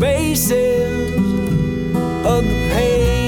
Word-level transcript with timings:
spaces 0.00 1.14
of 2.24 2.42
the 2.42 2.68
pain. 2.72 3.19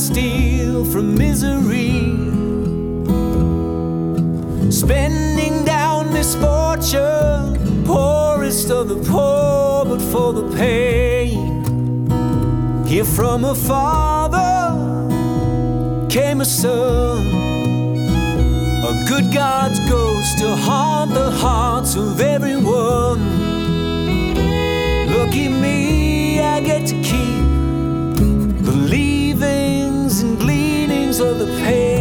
Steal 0.00 0.82
from 0.86 1.14
misery. 1.14 2.16
Spending 4.70 5.64
down 5.64 6.10
misfortune, 6.12 7.84
poorest 7.84 8.70
of 8.70 8.88
the 8.88 8.96
poor, 9.10 9.84
but 9.84 10.00
for 10.10 10.32
the 10.32 10.46
pain. 10.56 11.66
Here 12.86 13.04
from 13.04 13.44
a 13.44 13.54
father 13.54 14.48
came 16.08 16.40
a 16.40 16.46
son. 16.46 17.26
A 18.90 19.04
good 19.06 19.30
God's 19.32 19.80
ghost 19.80 20.38
to 20.38 20.56
haunt 20.56 21.12
the 21.12 21.30
hearts 21.30 21.94
of 21.94 22.20
everyone. 22.20 23.20
Lucky 25.14 25.48
me, 25.48 26.40
I 26.40 26.60
get 26.60 26.86
to 26.86 26.94
keep 27.02 27.39
of 31.20 31.38
the 31.38 31.46
pain. 31.58 31.99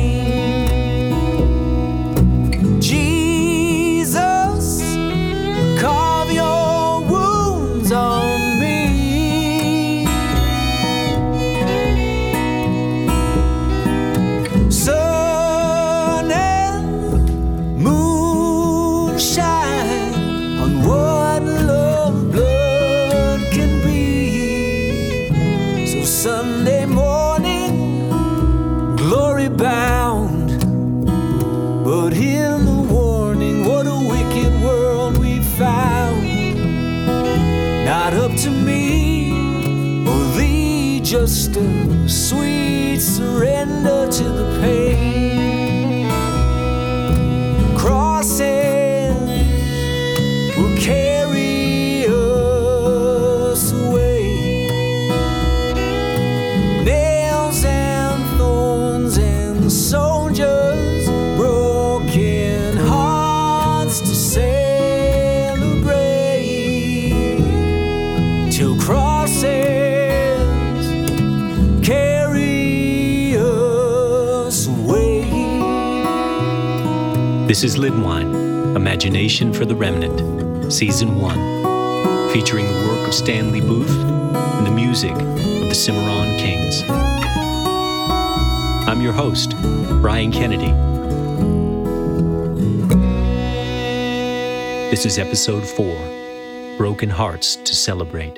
This 77.49 77.63
is 77.63 77.77
Lidwine, 77.77 78.75
Imagination 78.75 79.51
for 79.53 79.65
the 79.65 79.73
Remnant, 79.73 80.71
Season 80.71 81.19
1, 81.19 82.31
featuring 82.31 82.67
the 82.67 82.87
work 82.87 83.07
of 83.07 83.11
Stanley 83.11 83.59
Booth 83.59 83.89
and 83.89 84.67
the 84.67 84.71
music 84.71 85.13
of 85.13 85.67
the 85.67 85.73
Cimarron 85.73 86.37
Kings. 86.37 86.83
I'm 88.87 89.01
your 89.01 89.13
host, 89.13 89.55
Brian 89.99 90.31
Kennedy. 90.31 90.71
This 94.91 95.07
is 95.07 95.17
Episode 95.17 95.66
4 95.66 96.77
Broken 96.77 97.09
Hearts 97.09 97.55
to 97.55 97.73
Celebrate. 97.73 98.37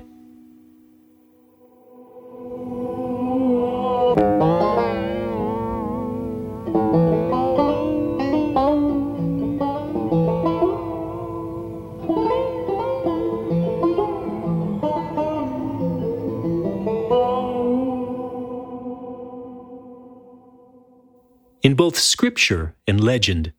Both 21.81 21.97
scripture 21.97 22.75
and 22.85 23.03
legend, 23.03 23.51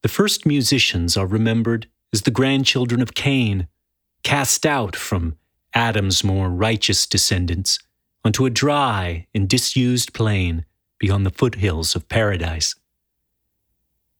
the 0.00 0.08
first 0.08 0.46
musicians 0.46 1.14
are 1.14 1.26
remembered 1.26 1.86
as 2.10 2.22
the 2.22 2.30
grandchildren 2.30 3.02
of 3.02 3.12
Cain, 3.12 3.68
cast 4.22 4.64
out 4.64 4.96
from 4.96 5.36
Adam's 5.74 6.24
more 6.24 6.48
righteous 6.48 7.06
descendants 7.06 7.78
onto 8.24 8.46
a 8.46 8.50
dry 8.50 9.26
and 9.34 9.46
disused 9.46 10.14
plain 10.14 10.64
beyond 10.98 11.26
the 11.26 11.30
foothills 11.30 11.94
of 11.94 12.08
paradise. 12.08 12.74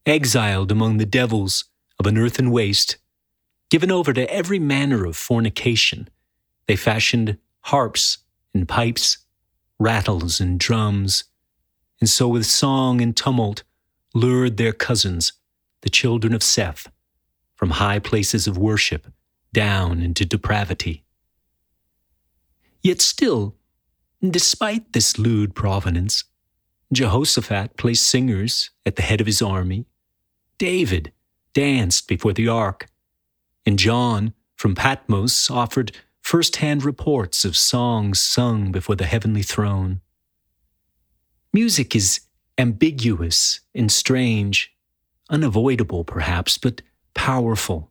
Exiled 0.04 0.70
among 0.70 0.98
the 0.98 1.06
devils 1.06 1.64
of 1.98 2.06
an 2.06 2.18
earthen 2.18 2.50
waste, 2.50 2.98
given 3.70 3.90
over 3.90 4.12
to 4.12 4.30
every 4.30 4.58
manner 4.58 5.06
of 5.06 5.16
fornication, 5.16 6.10
they 6.66 6.76
fashioned 6.76 7.38
harps 7.62 8.18
and 8.52 8.68
pipes, 8.68 9.16
rattles 9.78 10.40
and 10.40 10.60
drums, 10.60 11.24
and 12.00 12.08
so 12.08 12.28
with 12.28 12.46
song 12.46 13.00
and 13.00 13.16
tumult 13.16 13.62
lured 14.14 14.56
their 14.56 14.72
cousins, 14.72 15.32
the 15.82 15.90
children 15.90 16.34
of 16.34 16.42
Seth, 16.42 16.90
from 17.54 17.70
high 17.70 17.98
places 17.98 18.46
of 18.46 18.58
worship 18.58 19.06
down 19.52 20.02
into 20.02 20.24
depravity. 20.24 21.04
Yet 22.82 23.00
still, 23.00 23.56
despite 24.22 24.92
this 24.92 25.18
lewd 25.18 25.54
provenance, 25.54 26.24
Jehoshaphat 26.92 27.76
placed 27.76 28.06
singers 28.06 28.70
at 28.84 28.96
the 28.96 29.02
head 29.02 29.20
of 29.20 29.26
his 29.26 29.42
army, 29.42 29.86
David 30.58 31.12
danced 31.52 32.06
before 32.06 32.32
the 32.32 32.48
ark, 32.48 32.86
and 33.64 33.78
John 33.78 34.34
from 34.56 34.74
Patmos 34.74 35.50
offered 35.50 35.92
first 36.22 36.56
hand 36.56 36.84
reports 36.84 37.44
of 37.44 37.56
songs 37.56 38.20
sung 38.20 38.72
before 38.72 38.96
the 38.96 39.06
heavenly 39.06 39.42
throne. 39.42 40.00
Music 41.56 41.96
is 41.96 42.20
ambiguous 42.58 43.60
and 43.74 43.90
strange, 43.90 44.76
unavoidable 45.30 46.04
perhaps, 46.04 46.58
but 46.58 46.82
powerful, 47.14 47.90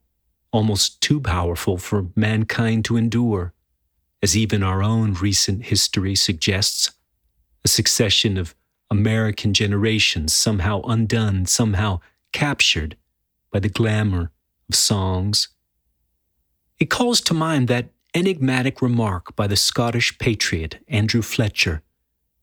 almost 0.51 1.01
too 1.01 1.19
powerful 1.19 1.79
for 1.79 2.05
mankind 2.15 2.85
to 2.85 2.95
endure, 2.95 3.55
as 4.21 4.37
even 4.37 4.61
our 4.61 4.83
own 4.83 5.13
recent 5.13 5.65
history 5.65 6.13
suggests. 6.13 6.91
A 7.63 7.67
succession 7.67 8.37
of 8.37 8.53
American 8.91 9.51
generations 9.51 10.31
somehow 10.31 10.81
undone, 10.81 11.47
somehow 11.47 12.01
captured 12.31 12.95
by 13.51 13.57
the 13.57 13.67
glamour 13.67 14.31
of 14.69 14.75
songs. 14.75 15.47
It 16.77 16.91
calls 16.91 17.19
to 17.21 17.33
mind 17.33 17.67
that 17.69 17.89
enigmatic 18.13 18.79
remark 18.79 19.35
by 19.35 19.47
the 19.47 19.55
Scottish 19.55 20.19
patriot 20.19 20.83
Andrew 20.87 21.23
Fletcher 21.23 21.81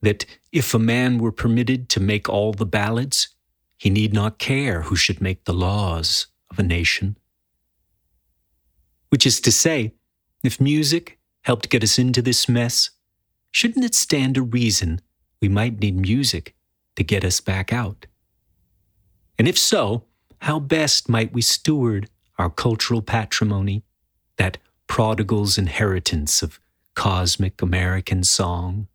that 0.02 0.26
if 0.50 0.74
a 0.74 0.78
man 0.78 1.18
were 1.18 1.32
permitted 1.32 1.88
to 1.90 2.00
make 2.00 2.28
all 2.28 2.52
the 2.52 2.66
ballads, 2.66 3.28
he 3.78 3.88
need 3.88 4.12
not 4.12 4.38
care 4.38 4.82
who 4.82 4.96
should 4.96 5.20
make 5.20 5.44
the 5.44 5.54
laws 5.54 6.26
of 6.50 6.58
a 6.58 6.62
nation. 6.62 7.16
Which 9.08 9.26
is 9.26 9.40
to 9.40 9.52
say, 9.52 9.94
if 10.42 10.60
music 10.60 11.18
helped 11.42 11.70
get 11.70 11.82
us 11.82 11.98
into 11.98 12.22
this 12.22 12.48
mess, 12.48 12.90
shouldn't 13.50 13.84
it 13.84 13.94
stand 13.94 14.34
to 14.34 14.42
reason 14.42 15.00
we 15.40 15.48
might 15.48 15.80
need 15.80 15.96
music 15.96 16.54
to 16.96 17.04
get 17.04 17.24
us 17.24 17.40
back 17.40 17.72
out? 17.72 18.06
And 19.38 19.48
if 19.48 19.58
so, 19.58 20.04
how 20.40 20.58
best 20.58 21.08
might 21.08 21.32
we 21.32 21.42
steward 21.42 22.08
our 22.38 22.50
cultural 22.50 23.02
patrimony, 23.02 23.84
that 24.36 24.58
prodigal's 24.86 25.58
inheritance 25.58 26.42
of 26.42 26.60
cosmic 26.94 27.62
American 27.62 28.24
song? 28.24 28.88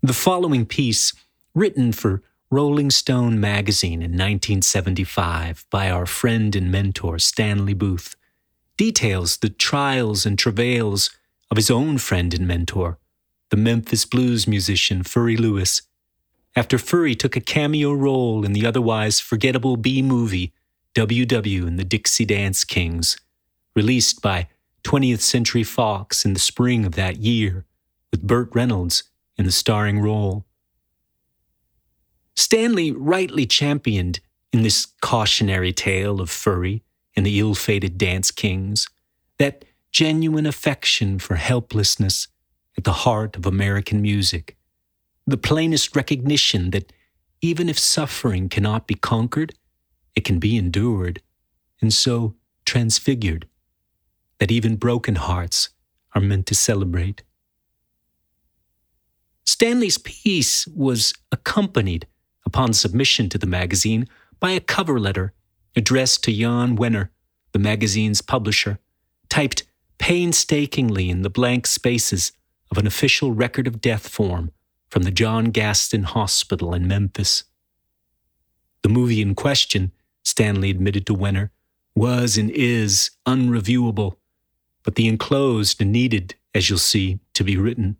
The 0.00 0.12
following 0.12 0.64
piece, 0.64 1.12
written 1.56 1.90
for 1.90 2.22
Rolling 2.52 2.88
Stone 2.88 3.40
magazine 3.40 4.00
in 4.00 4.12
1975 4.12 5.66
by 5.70 5.90
our 5.90 6.06
friend 6.06 6.54
and 6.54 6.70
mentor 6.70 7.18
Stanley 7.18 7.74
Booth, 7.74 8.14
details 8.76 9.38
the 9.38 9.48
trials 9.48 10.24
and 10.24 10.38
travails 10.38 11.10
of 11.50 11.56
his 11.56 11.68
own 11.68 11.98
friend 11.98 12.32
and 12.32 12.46
mentor, 12.46 12.98
the 13.50 13.56
Memphis 13.56 14.04
blues 14.04 14.46
musician 14.46 15.02
Furry 15.02 15.36
Lewis, 15.36 15.82
after 16.54 16.78
Furry 16.78 17.16
took 17.16 17.34
a 17.34 17.40
cameo 17.40 17.92
role 17.92 18.44
in 18.44 18.52
the 18.52 18.64
otherwise 18.64 19.18
forgettable 19.18 19.76
B 19.76 20.00
movie 20.00 20.52
WW 20.94 21.66
and 21.66 21.76
the 21.76 21.84
Dixie 21.84 22.24
Dance 22.24 22.62
Kings, 22.62 23.16
released 23.74 24.22
by 24.22 24.46
20th 24.84 25.22
Century 25.22 25.64
Fox 25.64 26.24
in 26.24 26.34
the 26.34 26.38
spring 26.38 26.84
of 26.84 26.94
that 26.94 27.16
year, 27.16 27.64
with 28.12 28.22
Burt 28.22 28.50
Reynolds 28.54 29.02
in 29.38 29.44
the 29.44 29.52
starring 29.52 30.00
role. 30.00 30.44
Stanley 32.36 32.92
rightly 32.92 33.46
championed 33.46 34.20
in 34.52 34.62
this 34.62 34.86
cautionary 35.00 35.72
tale 35.72 36.20
of 36.20 36.30
Furry 36.30 36.82
and 37.16 37.24
the 37.24 37.38
ill 37.40 37.54
fated 37.54 37.98
Dance 37.98 38.30
Kings 38.30 38.86
that 39.38 39.64
genuine 39.90 40.46
affection 40.46 41.18
for 41.18 41.36
helplessness 41.36 42.28
at 42.76 42.84
the 42.84 42.92
heart 42.92 43.36
of 43.36 43.46
American 43.46 44.00
music, 44.00 44.56
the 45.26 45.36
plainest 45.36 45.96
recognition 45.96 46.70
that 46.70 46.92
even 47.40 47.68
if 47.68 47.78
suffering 47.78 48.48
cannot 48.48 48.86
be 48.86 48.94
conquered, 48.94 49.54
it 50.14 50.24
can 50.24 50.38
be 50.38 50.56
endured, 50.56 51.22
and 51.80 51.92
so 51.92 52.34
transfigured, 52.64 53.46
that 54.38 54.50
even 54.50 54.76
broken 54.76 55.16
hearts 55.16 55.70
are 56.14 56.20
meant 56.20 56.46
to 56.46 56.54
celebrate. 56.54 57.22
Stanley's 59.58 59.98
piece 59.98 60.68
was 60.68 61.12
accompanied, 61.32 62.06
upon 62.46 62.72
submission 62.72 63.28
to 63.28 63.38
the 63.38 63.46
magazine, 63.48 64.06
by 64.38 64.52
a 64.52 64.60
cover 64.60 65.00
letter 65.00 65.32
addressed 65.74 66.22
to 66.22 66.32
Jan 66.32 66.76
Wenner, 66.76 67.08
the 67.50 67.58
magazine's 67.58 68.22
publisher, 68.22 68.78
typed 69.28 69.64
painstakingly 69.98 71.10
in 71.10 71.22
the 71.22 71.28
blank 71.28 71.66
spaces 71.66 72.30
of 72.70 72.78
an 72.78 72.86
official 72.86 73.32
record 73.32 73.66
of 73.66 73.80
death 73.80 74.06
form 74.06 74.52
from 74.90 75.02
the 75.02 75.10
John 75.10 75.46
Gaston 75.46 76.04
Hospital 76.04 76.72
in 76.72 76.86
Memphis. 76.86 77.42
The 78.82 78.88
movie 78.88 79.20
in 79.20 79.34
question, 79.34 79.90
Stanley 80.22 80.70
admitted 80.70 81.04
to 81.06 81.16
Wenner, 81.16 81.50
was 81.96 82.38
and 82.38 82.48
is 82.52 83.10
unreviewable, 83.26 84.18
but 84.84 84.94
the 84.94 85.08
enclosed 85.08 85.84
needed, 85.84 86.36
as 86.54 86.70
you'll 86.70 86.78
see, 86.78 87.18
to 87.34 87.42
be 87.42 87.56
written. 87.56 87.96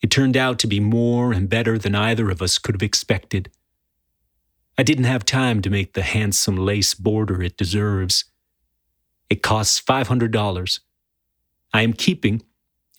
It 0.00 0.10
turned 0.10 0.36
out 0.36 0.58
to 0.60 0.66
be 0.66 0.80
more 0.80 1.32
and 1.32 1.48
better 1.48 1.78
than 1.78 1.94
either 1.94 2.30
of 2.30 2.40
us 2.40 2.58
could 2.58 2.74
have 2.74 2.82
expected. 2.82 3.50
I 4.76 4.84
didn't 4.84 5.04
have 5.04 5.24
time 5.24 5.60
to 5.62 5.70
make 5.70 5.94
the 5.94 6.02
handsome 6.02 6.56
lace 6.56 6.94
border 6.94 7.42
it 7.42 7.56
deserves. 7.56 8.24
It 9.28 9.42
costs 9.42 9.80
$500. 9.80 10.80
I 11.72 11.82
am 11.82 11.92
keeping, 11.92 12.42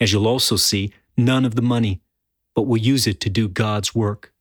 as 0.01 0.11
you'll 0.11 0.27
also 0.27 0.57
see, 0.57 0.93
none 1.15 1.45
of 1.45 1.55
the 1.55 1.61
money, 1.61 2.01
but 2.53 2.63
will 2.63 2.77
use 2.77 3.07
it 3.07 3.21
to 3.21 3.29
do 3.29 3.47
God's 3.47 3.95
work. 3.95 4.33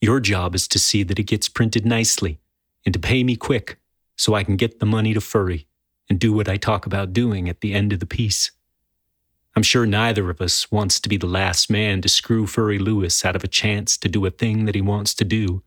Your 0.00 0.20
job 0.20 0.54
is 0.54 0.68
to 0.68 0.78
see 0.78 1.02
that 1.04 1.18
it 1.18 1.24
gets 1.24 1.48
printed 1.48 1.86
nicely 1.86 2.38
and 2.84 2.92
to 2.92 2.98
pay 2.98 3.24
me 3.24 3.36
quick 3.36 3.78
so 4.16 4.34
I 4.34 4.44
can 4.44 4.56
get 4.56 4.78
the 4.78 4.86
money 4.86 5.14
to 5.14 5.20
Furry 5.20 5.66
and 6.08 6.18
do 6.18 6.32
what 6.32 6.48
I 6.48 6.56
talk 6.56 6.84
about 6.84 7.12
doing 7.12 7.48
at 7.48 7.60
the 7.60 7.72
end 7.72 7.92
of 7.92 8.00
the 8.00 8.06
piece. 8.06 8.50
I'm 9.54 9.62
sure 9.62 9.84
neither 9.84 10.30
of 10.30 10.40
us 10.40 10.70
wants 10.72 10.98
to 11.00 11.08
be 11.08 11.18
the 11.18 11.26
last 11.26 11.70
man 11.70 12.00
to 12.02 12.08
screw 12.08 12.46
Furry 12.46 12.78
Lewis 12.78 13.24
out 13.24 13.36
of 13.36 13.44
a 13.44 13.48
chance 13.48 13.98
to 13.98 14.08
do 14.08 14.24
a 14.24 14.30
thing 14.30 14.64
that 14.64 14.74
he 14.74 14.80
wants 14.80 15.14
to 15.14 15.24
do 15.24 15.62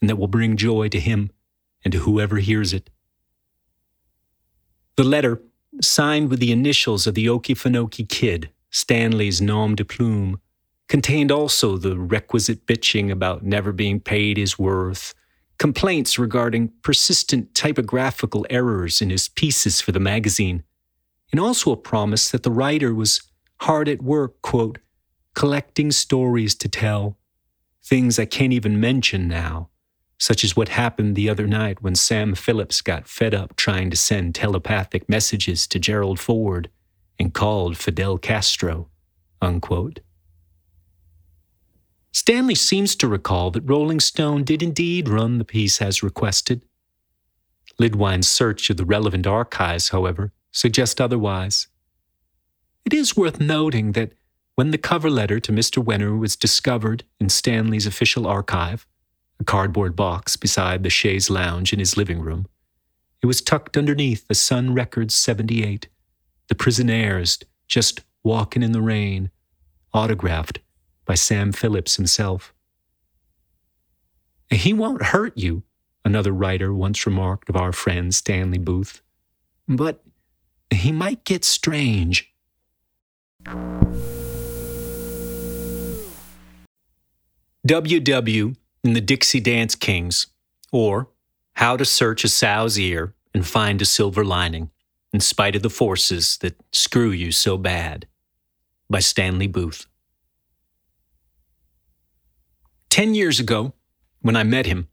and 0.00 0.10
that 0.10 0.16
will 0.16 0.28
bring 0.28 0.56
joy 0.56 0.88
to 0.88 1.00
him 1.00 1.30
and 1.84 1.92
to 1.92 2.00
whoever 2.00 2.36
hears 2.36 2.72
it. 2.72 2.90
The 4.96 5.04
letter, 5.04 5.40
signed 5.80 6.28
with 6.28 6.40
the 6.40 6.52
initials 6.52 7.06
of 7.06 7.14
the 7.14 7.26
Okefenokee 7.26 8.08
Kid, 8.08 8.50
Stanley's 8.70 9.40
nom 9.40 9.74
de 9.74 9.84
plume, 9.84 10.38
contained 10.88 11.32
also 11.32 11.78
the 11.78 11.98
requisite 11.98 12.66
bitching 12.66 13.10
about 13.10 13.42
never 13.42 13.72
being 13.72 13.98
paid 13.98 14.36
his 14.36 14.58
worth, 14.58 15.14
complaints 15.58 16.18
regarding 16.18 16.72
persistent 16.82 17.54
typographical 17.54 18.44
errors 18.50 19.00
in 19.00 19.08
his 19.08 19.28
pieces 19.28 19.80
for 19.80 19.92
the 19.92 20.00
magazine, 20.00 20.64
and 21.30 21.40
also 21.40 21.72
a 21.72 21.76
promise 21.76 22.28
that 22.30 22.42
the 22.42 22.50
writer 22.50 22.92
was 22.92 23.22
hard 23.62 23.88
at 23.88 24.02
work, 24.02 24.42
quote, 24.42 24.78
collecting 25.34 25.92
stories 25.92 26.54
to 26.56 26.68
tell, 26.68 27.16
things 27.82 28.18
I 28.18 28.24
can't 28.24 28.52
even 28.52 28.80
mention 28.80 29.28
now, 29.28 29.70
such 30.18 30.42
as 30.42 30.56
what 30.56 30.68
happened 30.68 31.14
the 31.14 31.28
other 31.28 31.46
night 31.46 31.80
when 31.80 31.94
Sam 31.94 32.34
Phillips 32.34 32.82
got 32.82 33.06
fed 33.06 33.34
up 33.34 33.54
trying 33.56 33.88
to 33.90 33.96
send 33.96 34.34
telepathic 34.34 35.08
messages 35.08 35.66
to 35.68 35.78
Gerald 35.78 36.18
Ford 36.18 36.70
and 37.20 37.32
called 37.32 37.76
Fidel 37.76 38.18
Castro, 38.18 38.88
unquote. 39.40 40.00
Stanley 42.12 42.56
seems 42.56 42.96
to 42.96 43.08
recall 43.08 43.52
that 43.52 43.68
Rolling 43.68 44.00
Stone 44.00 44.42
did 44.42 44.62
indeed 44.62 45.08
run 45.08 45.38
the 45.38 45.44
piece 45.44 45.80
as 45.80 46.02
requested. 46.02 46.62
Lidwine's 47.78 48.28
search 48.28 48.68
of 48.70 48.76
the 48.76 48.84
relevant 48.84 49.26
archives, 49.26 49.90
however, 49.90 50.32
suggests 50.50 51.00
otherwise. 51.00 51.68
It 52.84 52.92
is 52.92 53.16
worth 53.16 53.40
noting 53.40 53.92
that 53.92 54.12
when 54.54 54.70
the 54.70 54.78
cover 54.78 55.08
letter 55.08 55.40
to 55.40 55.52
Mr. 55.52 55.82
Wenner 55.82 56.18
was 56.18 56.36
discovered 56.36 57.04
in 57.18 57.28
Stanley's 57.28 57.86
official 57.86 58.26
archive, 58.26 58.86
a 59.40 59.44
cardboard 59.44 59.96
box 59.96 60.36
beside 60.36 60.82
the 60.82 60.90
chaise 60.90 61.30
lounge 61.30 61.72
in 61.72 61.78
his 61.78 61.96
living 61.96 62.20
room, 62.20 62.46
it 63.22 63.26
was 63.26 63.40
tucked 63.40 63.76
underneath 63.76 64.26
the 64.26 64.34
Sun 64.34 64.74
Records 64.74 65.14
78, 65.14 65.88
the 66.48 66.54
Prisonaires 66.54 67.42
just 67.68 68.00
walking 68.24 68.62
in 68.62 68.72
the 68.72 68.82
rain, 68.82 69.30
autographed 69.94 70.58
by 71.04 71.14
Sam 71.14 71.52
Phillips 71.52 71.96
himself. 71.96 72.52
He 74.50 74.72
won't 74.72 75.02
hurt 75.02 75.38
you, 75.38 75.62
another 76.04 76.32
writer 76.32 76.74
once 76.74 77.06
remarked 77.06 77.48
of 77.48 77.56
our 77.56 77.72
friend 77.72 78.14
Stanley 78.14 78.58
Booth, 78.58 79.02
but 79.68 80.02
he 80.70 80.92
might 80.92 81.24
get 81.24 81.44
strange. 81.44 82.31
WW 87.66 88.56
in 88.84 88.92
the 88.92 89.00
Dixie 89.00 89.40
Dance 89.40 89.74
Kings, 89.74 90.26
or 90.72 91.08
How 91.54 91.76
to 91.76 91.84
Search 91.84 92.24
a 92.24 92.28
Sow's 92.28 92.78
Ear 92.78 93.14
and 93.34 93.46
Find 93.46 93.80
a 93.80 93.84
Silver 93.84 94.24
Lining, 94.24 94.70
in 95.12 95.20
spite 95.20 95.56
of 95.56 95.62
the 95.62 95.70
forces 95.70 96.38
that 96.38 96.56
screw 96.72 97.10
you 97.10 97.32
so 97.32 97.56
bad, 97.56 98.06
by 98.90 98.98
Stanley 98.98 99.46
Booth. 99.46 99.86
Ten 102.90 103.14
years 103.14 103.40
ago, 103.40 103.72
when 104.20 104.36
I 104.36 104.42
met 104.42 104.66
him, 104.66 104.88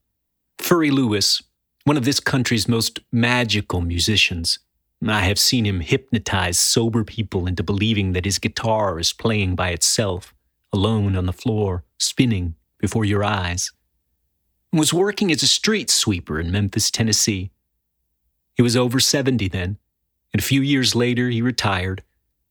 Furry 0.57 0.91
Lewis, 0.91 1.41
one 1.83 1.97
of 1.97 2.05
this 2.05 2.19
country's 2.19 2.67
most 2.67 2.99
magical 3.11 3.81
musicians, 3.81 4.59
I 5.07 5.21
have 5.21 5.39
seen 5.39 5.65
him 5.65 5.79
hypnotize 5.79 6.59
sober 6.59 7.03
people 7.03 7.47
into 7.47 7.63
believing 7.63 8.11
that 8.13 8.25
his 8.25 8.39
guitar 8.39 8.99
is 8.99 9.13
playing 9.13 9.55
by 9.55 9.69
itself, 9.69 10.33
alone 10.73 11.15
on 11.15 11.25
the 11.25 11.33
floor, 11.33 11.85
spinning 11.97 12.55
before 12.77 13.05
your 13.05 13.23
eyes. 13.23 13.71
Was 14.73 14.93
working 14.93 15.31
as 15.31 15.41
a 15.41 15.47
street 15.47 15.89
sweeper 15.89 16.39
in 16.39 16.51
Memphis, 16.51 16.91
Tennessee. 16.91 17.51
He 18.55 18.61
was 18.61 18.75
over 18.75 18.99
70 18.99 19.47
then, 19.47 19.77
and 20.33 20.41
a 20.41 20.45
few 20.45 20.61
years 20.61 20.95
later 20.95 21.29
he 21.29 21.41
retired 21.41 22.03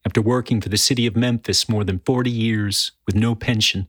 after 0.06 0.22
working 0.22 0.60
for 0.60 0.70
the 0.70 0.78
city 0.78 1.06
of 1.06 1.16
Memphis 1.16 1.68
more 1.68 1.84
than 1.84 1.98
40 1.98 2.30
years 2.30 2.92
with 3.06 3.14
no 3.14 3.34
pension. 3.34 3.88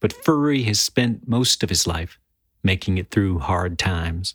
But 0.00 0.12
Furry 0.12 0.64
has 0.64 0.80
spent 0.80 1.28
most 1.28 1.62
of 1.62 1.68
his 1.68 1.86
life 1.86 2.18
making 2.62 2.98
it 2.98 3.10
through 3.10 3.38
hard 3.38 3.78
times. 3.78 4.34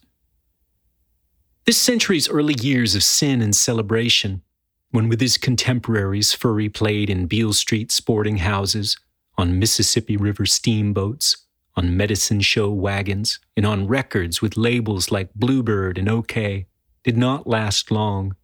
This 1.65 1.79
century's 1.79 2.27
early 2.27 2.55
years 2.59 2.95
of 2.95 3.03
sin 3.03 3.39
and 3.39 3.55
celebration, 3.55 4.41
when 4.89 5.07
with 5.07 5.21
his 5.21 5.37
contemporaries 5.37 6.33
Furry 6.33 6.69
played 6.69 7.07
in 7.07 7.27
Beale 7.27 7.53
Street 7.53 7.91
sporting 7.91 8.37
houses, 8.37 8.97
on 9.37 9.59
Mississippi 9.59 10.17
River 10.17 10.47
steamboats, 10.47 11.45
on 11.75 11.95
medicine 11.95 12.41
show 12.41 12.71
wagons, 12.71 13.39
and 13.55 13.65
on 13.65 13.87
records 13.87 14.41
with 14.41 14.57
labels 14.57 15.11
like 15.11 15.33
Bluebird 15.35 15.99
and 15.99 16.09
OK, 16.09 16.65
did 17.03 17.15
not 17.15 17.45
last 17.45 17.91
long. 17.91 18.35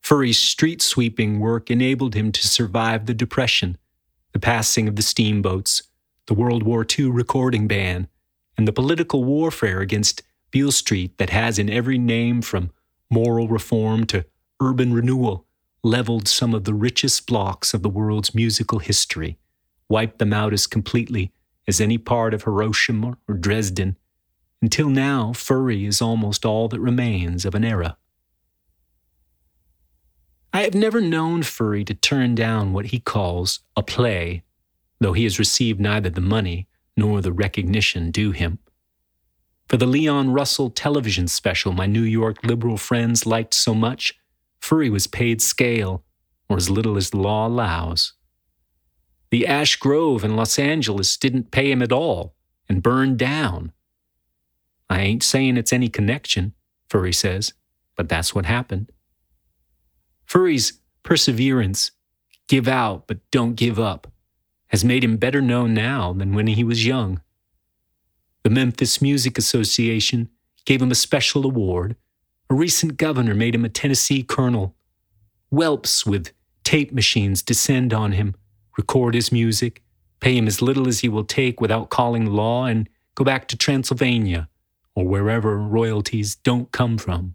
Furry's 0.00 0.38
street 0.38 0.82
sweeping 0.82 1.38
work 1.38 1.70
enabled 1.70 2.14
him 2.14 2.32
to 2.32 2.48
survive 2.48 3.06
the 3.06 3.14
Depression, 3.14 3.78
the 4.32 4.40
passing 4.40 4.88
of 4.88 4.96
the 4.96 5.02
steamboats, 5.02 5.84
the 6.26 6.34
World 6.34 6.64
War 6.64 6.84
II 6.98 7.10
recording 7.10 7.68
ban, 7.68 8.08
and 8.56 8.66
the 8.66 8.72
political 8.72 9.22
warfare 9.22 9.80
against 9.80 10.22
Beale 10.50 10.72
Street 10.72 11.16
that 11.18 11.30
has 11.30 11.58
in 11.58 11.70
every 11.70 11.98
name 11.98 12.42
from 12.42 12.70
moral 13.10 13.48
reform 13.48 14.04
to 14.06 14.24
urban 14.60 14.92
renewal 14.92 15.46
leveled 15.82 16.26
some 16.28 16.54
of 16.54 16.64
the 16.64 16.74
richest 16.74 17.26
blocks 17.26 17.72
of 17.72 17.82
the 17.82 17.88
world's 17.88 18.34
musical 18.34 18.78
history, 18.80 19.38
wiped 19.88 20.18
them 20.18 20.32
out 20.32 20.52
as 20.52 20.66
completely 20.66 21.32
as 21.66 21.80
any 21.80 21.98
part 21.98 22.34
of 22.34 22.42
Hiroshima 22.42 23.16
or 23.28 23.34
Dresden. 23.34 23.96
Until 24.60 24.88
now, 24.88 25.32
Furry 25.32 25.84
is 25.84 26.02
almost 26.02 26.44
all 26.44 26.68
that 26.68 26.80
remains 26.80 27.44
of 27.44 27.54
an 27.54 27.64
era. 27.64 27.96
I 30.52 30.62
have 30.62 30.74
never 30.74 31.00
known 31.00 31.42
Furry 31.42 31.84
to 31.84 31.94
turn 31.94 32.34
down 32.34 32.72
what 32.72 32.86
he 32.86 32.98
calls 32.98 33.60
a 33.76 33.82
play, 33.82 34.42
though 34.98 35.12
he 35.12 35.24
has 35.24 35.38
received 35.38 35.78
neither 35.78 36.10
the 36.10 36.20
money 36.20 36.66
nor 36.96 37.20
the 37.20 37.32
recognition 37.32 38.10
due 38.10 38.32
him. 38.32 38.58
For 39.68 39.76
the 39.76 39.86
Leon 39.86 40.32
Russell 40.32 40.70
television 40.70 41.28
special 41.28 41.72
my 41.72 41.84
New 41.84 42.02
York 42.02 42.42
liberal 42.42 42.78
friends 42.78 43.26
liked 43.26 43.52
so 43.52 43.74
much, 43.74 44.18
Furry 44.60 44.88
was 44.88 45.06
paid 45.06 45.42
scale, 45.42 46.04
or 46.48 46.56
as 46.56 46.70
little 46.70 46.96
as 46.96 47.10
the 47.10 47.18
law 47.18 47.46
allows. 47.46 48.14
The 49.30 49.46
Ash 49.46 49.76
Grove 49.76 50.24
in 50.24 50.36
Los 50.36 50.58
Angeles 50.58 51.18
didn't 51.18 51.50
pay 51.50 51.70
him 51.70 51.82
at 51.82 51.92
all 51.92 52.34
and 52.66 52.82
burned 52.82 53.18
down. 53.18 53.72
I 54.88 55.00
ain't 55.00 55.22
saying 55.22 55.58
it's 55.58 55.72
any 55.72 55.88
connection, 55.88 56.54
Furry 56.88 57.12
says, 57.12 57.52
but 57.94 58.08
that's 58.08 58.34
what 58.34 58.46
happened. 58.46 58.90
Furry's 60.24 60.80
perseverance, 61.02 61.90
give 62.48 62.68
out 62.68 63.06
but 63.06 63.18
don't 63.30 63.54
give 63.54 63.78
up, 63.78 64.10
has 64.68 64.82
made 64.82 65.04
him 65.04 65.18
better 65.18 65.42
known 65.42 65.74
now 65.74 66.14
than 66.14 66.34
when 66.34 66.46
he 66.46 66.64
was 66.64 66.86
young. 66.86 67.20
The 68.48 68.54
Memphis 68.54 69.02
Music 69.02 69.36
Association 69.36 70.30
gave 70.64 70.80
him 70.80 70.90
a 70.90 70.94
special 70.94 71.44
award. 71.44 71.96
A 72.48 72.54
recent 72.54 72.96
governor 72.96 73.34
made 73.34 73.54
him 73.54 73.66
a 73.66 73.68
Tennessee 73.68 74.22
colonel. 74.22 74.74
Whelps 75.50 76.06
with 76.06 76.32
tape 76.64 76.90
machines 76.90 77.42
descend 77.42 77.92
on 77.92 78.12
him, 78.12 78.34
record 78.78 79.12
his 79.12 79.30
music, 79.30 79.82
pay 80.20 80.34
him 80.34 80.46
as 80.46 80.62
little 80.62 80.88
as 80.88 81.00
he 81.00 81.10
will 81.10 81.24
take 81.24 81.60
without 81.60 81.90
calling 81.90 82.24
law, 82.24 82.64
and 82.64 82.88
go 83.14 83.22
back 83.22 83.48
to 83.48 83.56
Transylvania 83.58 84.48
or 84.94 85.06
wherever 85.06 85.58
royalties 85.58 86.34
don't 86.36 86.72
come 86.72 86.96
from. 86.96 87.34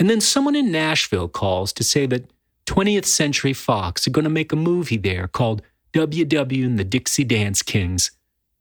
And 0.00 0.08
then 0.08 0.22
someone 0.22 0.56
in 0.56 0.72
Nashville 0.72 1.28
calls 1.28 1.74
to 1.74 1.84
say 1.84 2.06
that 2.06 2.30
20th 2.64 3.04
Century 3.04 3.52
Fox 3.52 4.06
are 4.06 4.12
going 4.12 4.24
to 4.24 4.30
make 4.30 4.50
a 4.50 4.56
movie 4.56 4.96
there 4.96 5.28
called 5.28 5.60
WW 5.92 6.64
and 6.64 6.78
the 6.78 6.84
Dixie 6.84 7.24
Dance 7.24 7.60
Kings 7.60 8.12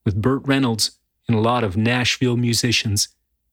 with 0.07 0.21
Burt 0.21 0.41
Reynolds 0.45 0.91
and 1.27 1.35
a 1.35 1.41
lot 1.41 1.65
of 1.65 1.75
Nashville 1.75 2.37
musicians, 2.37 3.09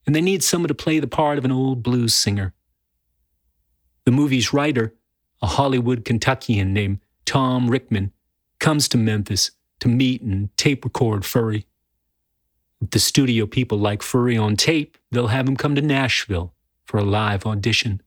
and 0.07 0.15
they 0.15 0.21
need 0.21 0.41
someone 0.41 0.69
to 0.69 0.75
play 0.75 1.01
the 1.01 1.09
part 1.09 1.37
of 1.37 1.45
an 1.45 1.51
old 1.51 1.83
blues 1.83 2.15
singer. 2.15 2.55
The 4.05 4.13
movie's 4.13 4.53
writer, 4.53 4.95
a 5.43 5.49
Hollywood 5.49 6.05
Kentuckian 6.05 6.73
named 6.73 7.01
Tom 7.27 7.69
Rickman, 7.69 8.13
comes 8.61 8.87
to 8.91 8.97
Memphis 8.97 9.51
to 9.81 9.89
meet 9.89 10.23
and 10.23 10.57
tape 10.57 10.85
record 10.85 11.25
Furry. 11.25 11.67
If 12.81 12.91
the 12.91 13.01
studio 13.01 13.47
people 13.47 13.79
like 13.79 14.01
Furry 14.01 14.37
on 14.37 14.55
tape, 14.55 14.97
they'll 15.11 15.27
have 15.27 15.49
him 15.49 15.57
come 15.57 15.75
to 15.75 15.83
Nashville 15.83 16.55
for 16.85 16.99
a 16.99 17.05
live 17.05 17.47
audition. 17.47 18.01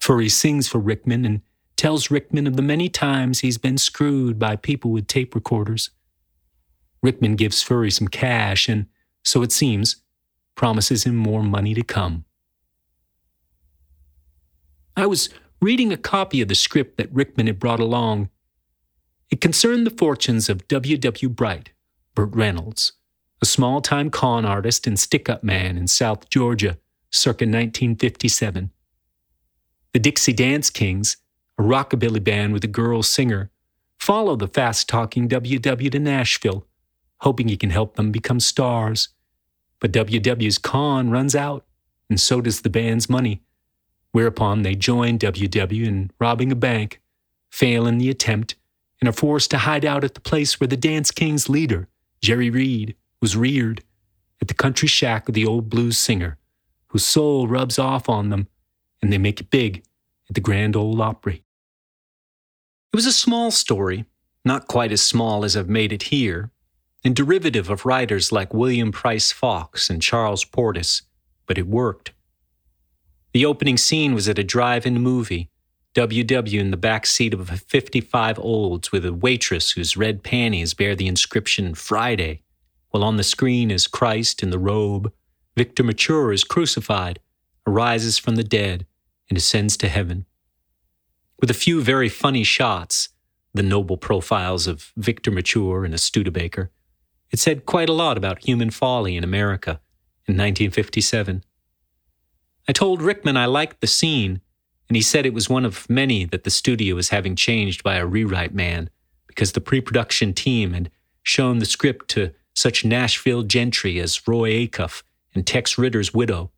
Furry 0.00 0.28
sings 0.28 0.68
for 0.68 0.78
Rickman 0.78 1.24
and 1.24 1.40
tells 1.78 2.10
Rickman 2.10 2.46
of 2.46 2.56
the 2.56 2.62
many 2.62 2.90
times 2.90 3.40
he's 3.40 3.56
been 3.56 3.78
screwed 3.78 4.38
by 4.38 4.56
people 4.56 4.90
with 4.90 5.06
tape 5.06 5.34
recorders. 5.34 5.88
Rickman 7.02 7.36
gives 7.36 7.62
Furry 7.62 7.90
some 7.90 8.08
cash 8.08 8.68
and, 8.68 8.86
so 9.24 9.42
it 9.42 9.52
seems, 9.52 9.96
promises 10.54 11.04
him 11.04 11.16
more 11.16 11.42
money 11.42 11.74
to 11.74 11.82
come. 11.82 12.24
I 14.96 15.06
was 15.06 15.30
reading 15.62 15.92
a 15.92 15.96
copy 15.96 16.40
of 16.40 16.48
the 16.48 16.54
script 16.54 16.98
that 16.98 17.12
Rickman 17.12 17.46
had 17.46 17.58
brought 17.58 17.80
along. 17.80 18.28
It 19.30 19.40
concerned 19.40 19.86
the 19.86 19.90
fortunes 19.90 20.48
of 20.48 20.68
W. 20.68 20.98
W. 20.98 21.28
Bright, 21.28 21.70
Burt 22.14 22.34
Reynolds, 22.34 22.92
a 23.40 23.46
small 23.46 23.80
time 23.80 24.10
con 24.10 24.44
artist 24.44 24.86
and 24.86 24.98
stick 24.98 25.28
up 25.28 25.42
man 25.42 25.78
in 25.78 25.86
South 25.86 26.28
Georgia 26.28 26.78
circa 27.10 27.44
1957. 27.44 28.70
The 29.92 29.98
Dixie 29.98 30.32
Dance 30.32 30.70
Kings, 30.70 31.16
a 31.58 31.62
rockabilly 31.62 32.22
band 32.22 32.52
with 32.52 32.64
a 32.64 32.68
girl 32.68 33.02
singer, 33.02 33.50
follow 33.98 34.36
the 34.36 34.48
fast 34.48 34.88
talking 34.88 35.28
WW 35.28 35.90
to 35.90 35.98
Nashville, 35.98 36.66
hoping 37.20 37.48
he 37.48 37.56
can 37.56 37.70
help 37.70 37.96
them 37.96 38.10
become 38.10 38.40
stars. 38.40 39.08
But 39.78 39.92
WW's 39.92 40.58
con 40.58 41.10
runs 41.10 41.34
out, 41.34 41.64
and 42.08 42.20
so 42.20 42.40
does 42.40 42.60
the 42.60 42.70
band's 42.70 43.08
money, 43.08 43.42
whereupon 44.12 44.62
they 44.62 44.74
join 44.74 45.18
WW 45.18 45.86
in 45.86 46.10
robbing 46.18 46.52
a 46.52 46.56
bank, 46.56 47.00
fail 47.50 47.86
in 47.86 47.98
the 47.98 48.10
attempt, 48.10 48.56
and 49.00 49.08
are 49.08 49.12
forced 49.12 49.50
to 49.50 49.58
hide 49.58 49.84
out 49.84 50.04
at 50.04 50.14
the 50.14 50.20
place 50.20 50.60
where 50.60 50.68
the 50.68 50.76
Dance 50.76 51.10
Kings 51.10 51.48
leader, 51.48 51.88
Jerry 52.20 52.50
Reed, 52.50 52.94
was 53.20 53.36
reared, 53.36 53.82
at 54.40 54.48
the 54.48 54.54
country 54.54 54.88
shack 54.88 55.28
of 55.28 55.34
the 55.34 55.46
old 55.46 55.68
blues 55.68 55.98
singer, 55.98 56.38
whose 56.88 57.04
soul 57.04 57.46
rubs 57.46 57.78
off 57.78 58.08
on 58.08 58.30
them, 58.30 58.48
and 59.00 59.12
they 59.12 59.18
make 59.18 59.40
it 59.40 59.50
big 59.50 59.82
at 60.28 60.34
the 60.34 60.40
Grand 60.40 60.76
Ole 60.76 61.00
Opry. 61.00 61.44
It 62.92 62.96
was 62.96 63.06
a 63.06 63.12
small 63.12 63.50
story, 63.50 64.06
not 64.44 64.66
quite 64.66 64.92
as 64.92 65.02
small 65.02 65.44
as 65.44 65.56
I've 65.56 65.68
made 65.68 65.92
it 65.92 66.04
here, 66.04 66.50
and 67.04 67.16
derivative 67.16 67.70
of 67.70 67.86
writers 67.86 68.30
like 68.30 68.52
William 68.54 68.92
Price 68.92 69.32
Fox 69.32 69.88
and 69.88 70.02
Charles 70.02 70.44
Portis, 70.44 71.02
but 71.46 71.58
it 71.58 71.66
worked. 71.66 72.12
The 73.32 73.46
opening 73.46 73.76
scene 73.76 74.14
was 74.14 74.28
at 74.28 74.38
a 74.38 74.44
drive 74.44 74.86
in 74.86 75.00
movie, 75.00 75.50
WW 75.94 76.60
in 76.60 76.70
the 76.70 76.76
back 76.76 77.06
seat 77.06 77.32
of 77.34 77.50
a 77.50 77.56
55 77.56 78.38
olds 78.38 78.92
with 78.92 79.04
a 79.04 79.12
waitress 79.12 79.72
whose 79.72 79.96
red 79.96 80.22
panties 80.22 80.74
bear 80.74 80.94
the 80.94 81.08
inscription 81.08 81.74
Friday, 81.74 82.42
while 82.90 83.04
on 83.04 83.16
the 83.16 83.24
screen 83.24 83.70
is 83.70 83.86
Christ 83.86 84.42
in 84.42 84.50
the 84.50 84.58
robe 84.58 85.12
Victor 85.56 85.82
Mature 85.82 86.32
is 86.32 86.44
crucified, 86.44 87.18
arises 87.66 88.18
from 88.18 88.36
the 88.36 88.44
dead, 88.44 88.86
and 89.28 89.36
ascends 89.36 89.76
to 89.78 89.88
heaven. 89.88 90.26
With 91.40 91.50
a 91.50 91.54
few 91.54 91.82
very 91.82 92.08
funny 92.08 92.44
shots, 92.44 93.08
the 93.52 93.62
noble 93.62 93.96
profiles 93.96 94.66
of 94.66 94.92
Victor 94.96 95.30
Mature 95.30 95.84
and 95.84 95.92
a 95.92 95.98
Studebaker, 95.98 96.70
it 97.30 97.38
said 97.38 97.66
quite 97.66 97.88
a 97.88 97.94
lot 97.94 98.16
about 98.16 98.44
human 98.44 98.70
folly 98.70 99.16
in 99.16 99.24
America 99.24 99.80
in 100.26 100.34
1957. 100.34 101.44
I 102.68 102.72
told 102.72 103.02
Rickman 103.02 103.36
I 103.36 103.46
liked 103.46 103.80
the 103.80 103.86
scene, 103.86 104.40
and 104.88 104.96
he 104.96 105.02
said 105.02 105.26
it 105.26 105.34
was 105.34 105.48
one 105.48 105.64
of 105.64 105.88
many 105.88 106.24
that 106.24 106.44
the 106.44 106.50
studio 106.50 106.94
was 106.94 107.08
having 107.10 107.36
changed 107.36 107.82
by 107.82 107.96
a 107.96 108.06
rewrite 108.06 108.54
man 108.54 108.90
because 109.26 109.52
the 109.52 109.60
pre 109.60 109.80
production 109.80 110.34
team 110.34 110.72
had 110.72 110.90
shown 111.22 111.58
the 111.58 111.66
script 111.66 112.08
to 112.08 112.32
such 112.54 112.84
Nashville 112.84 113.42
gentry 113.42 114.00
as 114.00 114.26
Roy 114.26 114.66
Acuff 114.66 115.02
and 115.34 115.46
Tex 115.46 115.78
Ritter's 115.78 116.12
widow, 116.12 116.50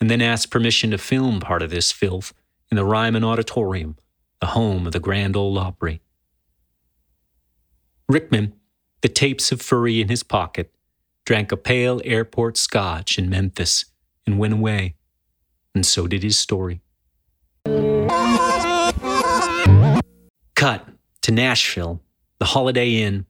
and 0.00 0.10
then 0.10 0.20
asked 0.20 0.50
permission 0.50 0.90
to 0.90 0.98
film 0.98 1.40
part 1.40 1.62
of 1.62 1.70
this 1.70 1.90
filth 1.90 2.32
in 2.70 2.76
the 2.76 2.84
Ryman 2.84 3.24
Auditorium, 3.24 3.96
the 4.40 4.48
home 4.48 4.86
of 4.86 4.92
the 4.92 5.00
Grand 5.00 5.36
Ole 5.36 5.58
Opry. 5.58 6.00
Rickman, 8.08 8.52
the 9.02 9.08
tapes 9.08 9.52
of 9.52 9.62
Furry 9.62 10.00
in 10.00 10.08
his 10.08 10.22
pocket, 10.22 10.72
drank 11.24 11.52
a 11.52 11.56
pale 11.56 12.00
airport 12.04 12.56
scotch 12.56 13.18
in 13.18 13.30
Memphis 13.30 13.84
and 14.26 14.38
went 14.38 14.54
away, 14.54 14.94
and 15.74 15.84
so 15.86 16.06
did 16.06 16.22
his 16.22 16.38
story. 16.38 16.80
Cut 20.54 20.86
to 21.22 21.30
Nashville, 21.32 22.00
the 22.38 22.46
Holiday 22.46 23.02
Inn, 23.02 23.26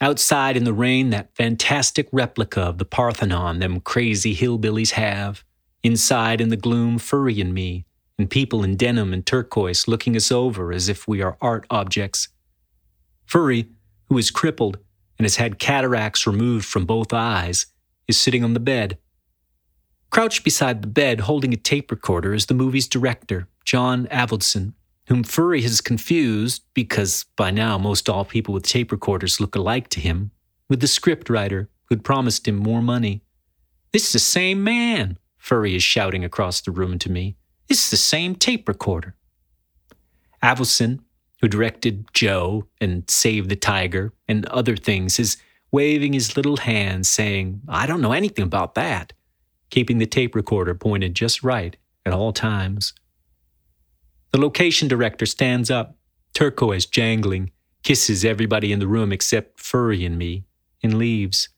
Outside 0.00 0.56
in 0.56 0.62
the 0.62 0.72
rain, 0.72 1.10
that 1.10 1.34
fantastic 1.34 2.08
replica 2.12 2.60
of 2.60 2.78
the 2.78 2.84
Parthenon 2.84 3.58
them 3.58 3.80
crazy 3.80 4.34
hillbillies 4.34 4.92
have. 4.92 5.44
Inside 5.82 6.40
in 6.40 6.50
the 6.50 6.56
gloom, 6.56 6.98
Furry 6.98 7.40
and 7.40 7.52
me, 7.52 7.84
and 8.16 8.30
people 8.30 8.62
in 8.62 8.76
denim 8.76 9.12
and 9.12 9.26
turquoise 9.26 9.88
looking 9.88 10.14
us 10.14 10.30
over 10.30 10.72
as 10.72 10.88
if 10.88 11.08
we 11.08 11.20
are 11.20 11.36
art 11.40 11.66
objects. 11.68 12.28
Furry, 13.26 13.68
who 14.08 14.18
is 14.18 14.30
crippled 14.30 14.78
and 15.18 15.24
has 15.24 15.36
had 15.36 15.58
cataracts 15.58 16.26
removed 16.26 16.64
from 16.64 16.86
both 16.86 17.12
eyes, 17.12 17.66
is 18.06 18.18
sitting 18.18 18.44
on 18.44 18.54
the 18.54 18.60
bed. 18.60 18.98
Crouched 20.10 20.44
beside 20.44 20.80
the 20.80 20.88
bed, 20.88 21.20
holding 21.20 21.52
a 21.52 21.56
tape 21.56 21.90
recorder, 21.90 22.32
is 22.32 22.46
the 22.46 22.54
movie's 22.54 22.88
director, 22.88 23.48
John 23.64 24.06
Avildsen, 24.06 24.72
whom 25.08 25.22
Furry 25.22 25.62
has 25.62 25.80
confused, 25.80 26.62
because 26.72 27.24
by 27.36 27.50
now 27.50 27.76
most 27.76 28.08
all 28.08 28.24
people 28.24 28.54
with 28.54 28.62
tape 28.62 28.92
recorders 28.92 29.40
look 29.40 29.54
alike 29.54 29.88
to 29.90 30.00
him, 30.00 30.30
with 30.68 30.80
the 30.80 30.86
scriptwriter 30.86 31.68
who'd 31.86 32.04
promised 32.04 32.46
him 32.46 32.56
more 32.56 32.82
money. 32.82 33.22
This 33.92 34.06
is 34.06 34.12
the 34.12 34.18
same 34.18 34.62
man, 34.62 35.18
Furry 35.36 35.74
is 35.74 35.82
shouting 35.82 36.24
across 36.24 36.60
the 36.60 36.70
room 36.70 36.98
to 36.98 37.10
me. 37.10 37.36
This 37.68 37.84
is 37.84 37.90
the 37.90 37.96
same 37.96 38.34
tape 38.34 38.68
recorder. 38.68 39.14
Avildsen, 40.42 41.00
who 41.40 41.48
directed 41.48 42.06
Joe 42.12 42.66
and 42.80 43.08
Save 43.08 43.48
the 43.48 43.56
Tiger 43.56 44.12
and 44.26 44.46
other 44.46 44.76
things, 44.76 45.18
is 45.18 45.36
waving 45.70 46.12
his 46.12 46.36
little 46.36 46.56
hand, 46.56 47.06
saying, 47.06 47.60
I 47.68 47.86
don't 47.86 48.00
know 48.00 48.12
anything 48.12 48.44
about 48.44 48.74
that 48.74 49.12
keeping 49.70 49.98
the 49.98 50.06
tape 50.06 50.34
recorder 50.34 50.74
pointed 50.74 51.14
just 51.14 51.42
right 51.42 51.76
at 52.06 52.12
all 52.12 52.32
times. 52.32 52.92
The 54.32 54.40
location 54.40 54.88
director 54.88 55.26
stands 55.26 55.70
up, 55.70 55.96
turquoise 56.34 56.86
jangling, 56.86 57.50
kisses 57.82 58.24
everybody 58.24 58.72
in 58.72 58.78
the 58.78 58.88
room 58.88 59.12
except 59.12 59.60
Furry 59.60 60.04
and 60.04 60.18
me, 60.18 60.44
and 60.82 60.98
leaves. 60.98 61.48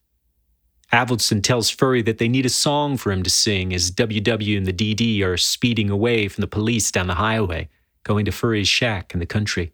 Avildsen 0.92 1.42
tells 1.42 1.70
Furry 1.70 2.02
that 2.02 2.18
they 2.18 2.28
need 2.28 2.46
a 2.46 2.50
song 2.50 2.96
for 2.96 3.12
him 3.12 3.22
to 3.22 3.30
sing 3.30 3.72
as 3.72 3.92
WW 3.92 4.56
and 4.56 4.66
the 4.66 4.72
DD 4.72 5.22
are 5.24 5.36
speeding 5.36 5.88
away 5.88 6.28
from 6.28 6.42
the 6.42 6.48
police 6.48 6.90
down 6.90 7.06
the 7.06 7.14
highway, 7.14 7.68
going 8.04 8.24
to 8.24 8.32
Furry's 8.32 8.68
shack 8.68 9.12
in 9.14 9.20
the 9.20 9.26
country. 9.26 9.72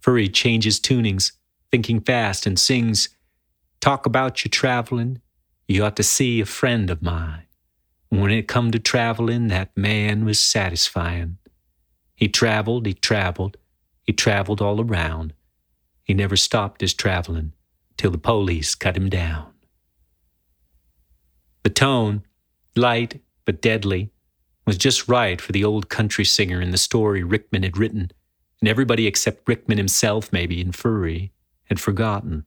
Furry 0.00 0.28
changes 0.28 0.80
tunings, 0.80 1.32
thinking 1.70 2.00
fast, 2.00 2.46
and 2.46 2.58
sings, 2.58 3.08
Talk 3.80 4.06
about 4.06 4.44
your 4.44 4.50
traveling, 4.50 5.20
you 5.68 5.84
ought 5.84 5.96
to 5.96 6.02
see 6.02 6.40
a 6.40 6.46
friend 6.46 6.90
of 6.90 7.02
mine. 7.02 7.44
When 8.08 8.30
it 8.30 8.48
come 8.48 8.70
to 8.70 8.78
traveling, 8.78 9.48
that 9.48 9.76
man 9.76 10.24
was 10.24 10.40
satisfying. 10.40 11.38
He 12.16 12.28
traveled, 12.28 12.86
he 12.86 12.94
traveled, 12.94 13.58
he 14.02 14.12
traveled 14.12 14.62
all 14.62 14.80
around. 14.80 15.34
He 16.02 16.14
never 16.14 16.36
stopped 16.36 16.80
his 16.80 16.94
traveling 16.94 17.52
till 17.98 18.10
the 18.10 18.18
police 18.18 18.74
cut 18.74 18.96
him 18.96 19.10
down. 19.10 19.52
The 21.62 21.70
tone, 21.70 22.22
light 22.74 23.20
but 23.44 23.60
deadly, 23.60 24.10
was 24.68 24.76
just 24.76 25.08
right 25.08 25.40
for 25.40 25.52
the 25.52 25.64
old 25.64 25.88
country 25.88 26.26
singer 26.26 26.60
in 26.60 26.72
the 26.72 26.76
story 26.76 27.22
Rickman 27.22 27.62
had 27.62 27.78
written, 27.78 28.10
and 28.60 28.68
everybody 28.68 29.06
except 29.06 29.48
Rickman 29.48 29.78
himself, 29.78 30.30
maybe, 30.30 30.60
and 30.60 30.76
Furry, 30.76 31.32
had 31.70 31.80
forgotten. 31.80 32.44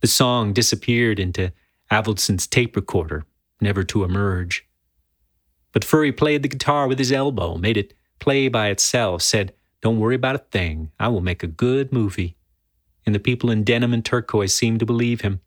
The 0.00 0.06
song 0.06 0.54
disappeared 0.54 1.20
into 1.20 1.52
Avildsen's 1.90 2.46
tape 2.46 2.74
recorder, 2.74 3.26
never 3.60 3.84
to 3.84 4.02
emerge. 4.02 4.66
But 5.72 5.84
Furry 5.84 6.10
played 6.10 6.42
the 6.42 6.48
guitar 6.48 6.88
with 6.88 6.98
his 6.98 7.12
elbow, 7.12 7.58
made 7.58 7.76
it 7.76 7.92
play 8.18 8.48
by 8.48 8.68
itself, 8.68 9.20
said, 9.20 9.52
Don't 9.82 10.00
worry 10.00 10.14
about 10.14 10.36
a 10.36 10.38
thing. 10.38 10.90
I 10.98 11.08
will 11.08 11.20
make 11.20 11.42
a 11.42 11.46
good 11.46 11.92
movie. 11.92 12.38
And 13.04 13.14
the 13.14 13.20
people 13.20 13.50
in 13.50 13.62
denim 13.62 13.92
and 13.92 14.02
turquoise 14.02 14.54
seemed 14.54 14.80
to 14.80 14.86
believe 14.86 15.20
him. 15.20 15.42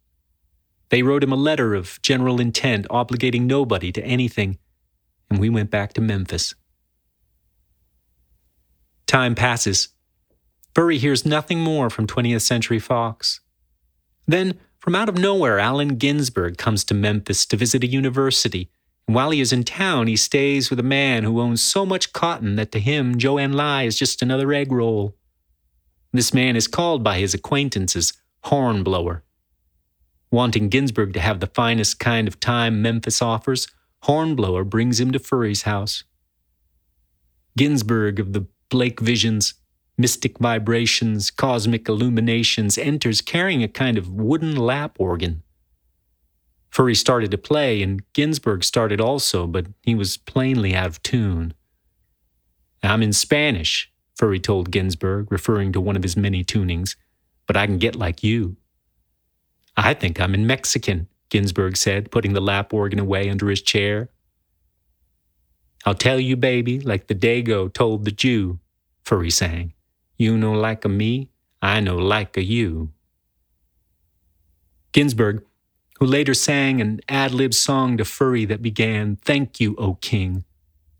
They 0.89 1.01
wrote 1.01 1.23
him 1.23 1.31
a 1.31 1.35
letter 1.35 1.73
of 1.73 1.99
general 2.03 2.39
intent, 2.39 2.87
obligating 2.89 3.47
nobody 3.47 3.91
to 3.93 4.05
anything, 4.05 4.59
and 5.31 5.39
we 5.39 5.49
went 5.49 5.71
back 5.71 5.93
to 5.93 6.01
Memphis. 6.01 6.53
Time 9.07 9.33
passes. 9.33 9.89
Furry 10.75 10.97
hears 10.97 11.25
nothing 11.25 11.59
more 11.59 11.89
from 11.89 12.05
20th 12.05 12.41
Century 12.41 12.79
Fox. 12.79 13.39
Then 14.27 14.59
from 14.77 14.93
out 14.93 15.09
of 15.09 15.17
nowhere, 15.17 15.57
Allen 15.57 15.95
Ginsberg 15.95 16.57
comes 16.57 16.83
to 16.85 16.93
Memphis 16.93 17.45
to 17.45 17.55
visit 17.55 17.83
a 17.83 17.87
university. 17.87 18.69
And 19.07 19.15
while 19.15 19.31
he 19.31 19.39
is 19.39 19.53
in 19.53 19.63
town, 19.63 20.07
he 20.07 20.17
stays 20.17 20.69
with 20.69 20.79
a 20.79 20.83
man 20.83 21.23
who 21.23 21.39
owns 21.39 21.63
so 21.63 21.85
much 21.85 22.13
cotton 22.13 22.57
that 22.57 22.71
to 22.73 22.79
him, 22.79 23.17
Chou 23.17 23.37
En-lai 23.37 23.83
is 23.83 23.97
just 23.97 24.21
another 24.21 24.51
egg 24.51 24.71
roll. 24.71 25.15
This 26.11 26.33
man 26.33 26.57
is 26.57 26.67
called 26.67 27.03
by 27.03 27.19
his 27.19 27.33
acquaintances 27.33 28.13
Hornblower. 28.43 29.23
Wanting 30.29 30.67
Ginsberg 30.67 31.13
to 31.13 31.21
have 31.21 31.39
the 31.39 31.47
finest 31.47 31.99
kind 31.99 32.27
of 32.27 32.39
time 32.39 32.81
Memphis 32.81 33.21
offers, 33.21 33.67
Hornblower 34.03 34.63
brings 34.63 34.99
him 34.99 35.11
to 35.11 35.19
Furry's 35.19 35.63
house. 35.63 36.03
Ginsberg 37.57 38.19
of 38.19 38.33
the 38.33 38.47
Blake 38.69 38.99
Visions 38.99 39.55
mystic 40.01 40.39
vibrations, 40.39 41.29
cosmic 41.29 41.87
illuminations, 41.87 42.77
enters 42.77 43.21
carrying 43.21 43.63
a 43.63 43.67
kind 43.67 43.97
of 43.97 44.09
wooden 44.09 44.55
lap 44.55 44.95
organ. 44.99 45.43
Furry 46.69 46.95
started 46.95 47.31
to 47.31 47.37
play, 47.37 47.83
and 47.83 48.01
Ginsberg 48.13 48.63
started 48.63 48.99
also, 48.99 49.45
but 49.45 49.67
he 49.83 49.93
was 49.93 50.17
plainly 50.17 50.73
out 50.73 50.87
of 50.87 51.03
tune. 51.03 51.53
I'm 52.81 53.03
in 53.03 53.13
Spanish, 53.13 53.91
Furry 54.15 54.39
told 54.39 54.71
Ginsberg, 54.71 55.31
referring 55.31 55.71
to 55.73 55.81
one 55.81 55.95
of 55.95 56.03
his 56.03 56.17
many 56.17 56.43
tunings, 56.43 56.95
but 57.45 57.55
I 57.55 57.67
can 57.67 57.77
get 57.77 57.95
like 57.95 58.23
you. 58.23 58.55
I 59.77 59.93
think 59.93 60.19
I'm 60.19 60.33
in 60.33 60.47
Mexican, 60.47 61.07
Ginsberg 61.31 61.77
said, 61.77 62.11
putting 62.11 62.33
the 62.33 62.41
lap 62.41 62.73
organ 62.73 62.99
away 62.99 63.29
under 63.29 63.49
his 63.49 63.61
chair. 63.61 64.09
I'll 65.85 65.95
tell 65.95 66.19
you, 66.19 66.35
baby, 66.35 66.79
like 66.79 67.07
the 67.07 67.15
Dago 67.15 67.73
told 67.73 68.05
the 68.05 68.11
Jew, 68.11 68.59
Furry 69.03 69.31
sang. 69.31 69.73
You 70.17 70.37
know 70.37 70.51
like 70.51 70.85
a 70.85 70.89
me, 70.89 71.29
I 71.61 71.79
know 71.79 71.97
like 71.97 72.37
a 72.37 72.43
you. 72.43 72.91
Ginsberg, 74.91 75.43
who 75.99 76.05
later 76.05 76.33
sang 76.33 76.81
an 76.81 76.99
ad 77.07 77.31
lib 77.31 77.53
song 77.53 77.97
to 77.97 78.05
Furry 78.05 78.43
that 78.45 78.61
began, 78.61 79.15
Thank 79.23 79.59
you, 79.59 79.75
O 79.77 79.95
King, 79.95 80.43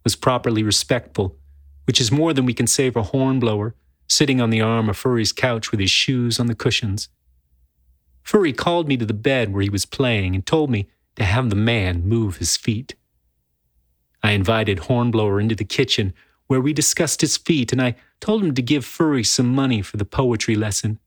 was 0.03 0.15
properly 0.15 0.63
respectful, 0.63 1.35
which 1.85 1.99
is 1.99 2.11
more 2.11 2.33
than 2.33 2.45
we 2.45 2.53
can 2.53 2.67
say 2.67 2.89
for 2.89 3.03
Hornblower, 3.03 3.75
sitting 4.07 4.39
on 4.39 4.49
the 4.49 4.61
arm 4.61 4.89
of 4.89 4.97
Furry's 4.97 5.33
couch 5.33 5.71
with 5.71 5.79
his 5.79 5.91
shoes 5.91 6.39
on 6.39 6.47
the 6.47 6.55
cushions. 6.55 7.09
Furry 8.23 8.53
called 8.53 8.87
me 8.87 8.97
to 8.97 9.05
the 9.05 9.13
bed 9.13 9.53
where 9.53 9.63
he 9.63 9.69
was 9.69 9.85
playing 9.85 10.35
and 10.35 10.45
told 10.45 10.69
me 10.69 10.87
to 11.15 11.23
have 11.23 11.49
the 11.49 11.55
man 11.55 12.03
move 12.03 12.37
his 12.37 12.57
feet. 12.57 12.95
I 14.23 14.31
invited 14.31 14.79
Hornblower 14.79 15.39
into 15.39 15.55
the 15.55 15.65
kitchen 15.65 16.13
where 16.47 16.61
we 16.61 16.73
discussed 16.73 17.21
his 17.21 17.37
feet, 17.37 17.71
and 17.71 17.81
I 17.81 17.95
told 18.19 18.43
him 18.43 18.53
to 18.55 18.61
give 18.61 18.85
Furry 18.85 19.23
some 19.23 19.53
money 19.55 19.81
for 19.81 19.97
the 19.97 20.05
poetry 20.05 20.55
lesson. 20.55 20.99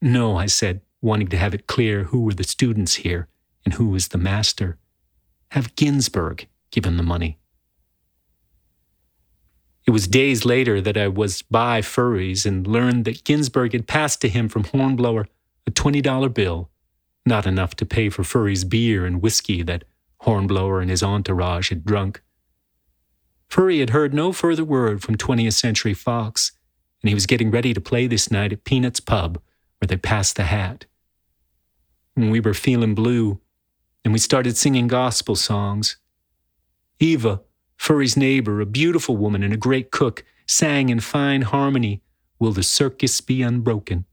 No, 0.00 0.36
I 0.36 0.46
said, 0.46 0.82
wanting 1.00 1.28
to 1.28 1.38
have 1.38 1.54
it 1.54 1.66
clear 1.66 2.04
who 2.04 2.20
were 2.20 2.34
the 2.34 2.44
students 2.44 2.96
here 2.96 3.28
and 3.64 3.74
who 3.74 3.88
was 3.88 4.08
the 4.08 4.18
master. 4.18 4.76
Have 5.52 5.74
Ginsberg 5.76 6.48
give 6.70 6.84
him 6.84 6.96
the 6.96 7.02
money. 7.02 7.38
It 9.86 9.90
was 9.90 10.08
days 10.08 10.44
later 10.44 10.80
that 10.80 10.96
I 10.96 11.08
was 11.08 11.42
by 11.42 11.82
Furry's 11.82 12.46
and 12.46 12.66
learned 12.66 13.04
that 13.04 13.24
Ginsberg 13.24 13.72
had 13.72 13.86
passed 13.86 14.20
to 14.22 14.28
him 14.28 14.48
from 14.48 14.64
Hornblower 14.64 15.28
a 15.66 15.70
$20 15.70 16.32
bill, 16.32 16.70
not 17.26 17.46
enough 17.46 17.74
to 17.76 17.86
pay 17.86 18.08
for 18.08 18.24
Furry's 18.24 18.64
beer 18.64 19.06
and 19.06 19.22
whiskey 19.22 19.62
that 19.62 19.84
Hornblower 20.20 20.80
and 20.80 20.90
his 20.90 21.02
entourage 21.02 21.68
had 21.68 21.84
drunk. 21.84 22.22
Furry 23.48 23.80
had 23.80 23.90
heard 23.90 24.14
no 24.14 24.32
further 24.32 24.64
word 24.64 25.02
from 25.02 25.16
20th 25.16 25.52
Century 25.52 25.94
Fox, 25.94 26.52
and 27.02 27.08
he 27.08 27.14
was 27.14 27.26
getting 27.26 27.50
ready 27.50 27.74
to 27.74 27.80
play 27.80 28.06
this 28.06 28.30
night 28.30 28.52
at 28.52 28.64
Peanuts 28.64 29.00
Pub, 29.00 29.40
where 29.78 29.86
they 29.86 29.96
passed 29.96 30.36
the 30.36 30.44
hat. 30.44 30.86
And 32.16 32.30
we 32.30 32.40
were 32.40 32.54
feeling 32.54 32.94
blue, 32.94 33.40
and 34.04 34.12
we 34.12 34.18
started 34.18 34.56
singing 34.56 34.88
gospel 34.88 35.36
songs. 35.36 35.98
Eva, 36.98 37.42
Furry's 37.76 38.16
neighbor, 38.16 38.60
a 38.60 38.66
beautiful 38.66 39.16
woman 39.16 39.42
and 39.42 39.52
a 39.52 39.58
great 39.58 39.90
cook, 39.90 40.24
sang 40.46 40.88
in 40.88 41.00
fine 41.00 41.42
harmony, 41.42 42.02
Will 42.38 42.52
the 42.52 42.62
Circle 42.62 43.08
Be 43.26 43.42
Unbroken? 43.42 44.04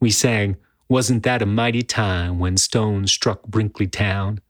We 0.00 0.10
sang, 0.10 0.56
Wasn't 0.88 1.22
that 1.22 1.42
a 1.42 1.46
mighty 1.46 1.82
time 1.82 2.38
when 2.38 2.56
stones 2.56 3.10
struck 3.10 3.42
Brinkley 3.44 3.86
Town? 3.86 4.40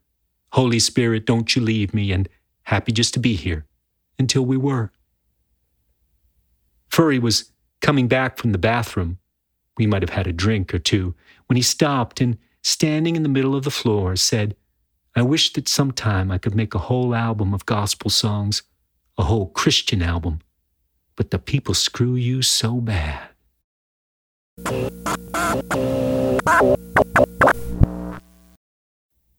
Holy 0.53 0.79
Spirit, 0.79 1.27
don't 1.27 1.55
you 1.55 1.63
leave 1.63 1.95
me, 1.95 2.13
and 2.13 2.29
happy 2.65 2.93
just 2.93 3.15
to 3.15 3.21
be 3.21 3.35
here 3.35 3.67
until 4.19 4.45
we 4.45 4.57
were. 4.57 4.93
Furry 6.89 7.19
was 7.19 7.53
coming 7.81 8.09
back 8.09 8.39
from 8.39 8.53
the 8.53 8.59
bathroom. 8.59 9.19
We 9.77 9.87
might 9.87 10.03
have 10.03 10.11
had 10.11 10.27
a 10.27 10.33
drink 10.33 10.73
or 10.73 10.79
two 10.79 11.15
when 11.47 11.57
he 11.57 11.63
stopped 11.63 12.21
and, 12.21 12.39
standing 12.63 13.17
in 13.17 13.23
the 13.23 13.29
middle 13.29 13.55
of 13.55 13.65
the 13.65 13.71
floor, 13.71 14.17
said, 14.17 14.57
I 15.17 15.23
wish 15.23 15.53
that 15.53 15.69
sometime 15.69 16.31
I 16.31 16.39
could 16.39 16.55
make 16.55 16.75
a 16.75 16.79
whole 16.79 17.15
album 17.15 17.55
of 17.55 17.67
gospel 17.67 18.11
songs, 18.11 18.63
a 19.19 19.25
whole 19.25 19.49
Christian 19.49 20.03
album, 20.03 20.41
but 21.15 21.31
the 21.31 21.39
people 21.39 21.75
screw 21.75 22.15
you 22.15 22.43
so 22.43 22.81
bad. 22.81 23.29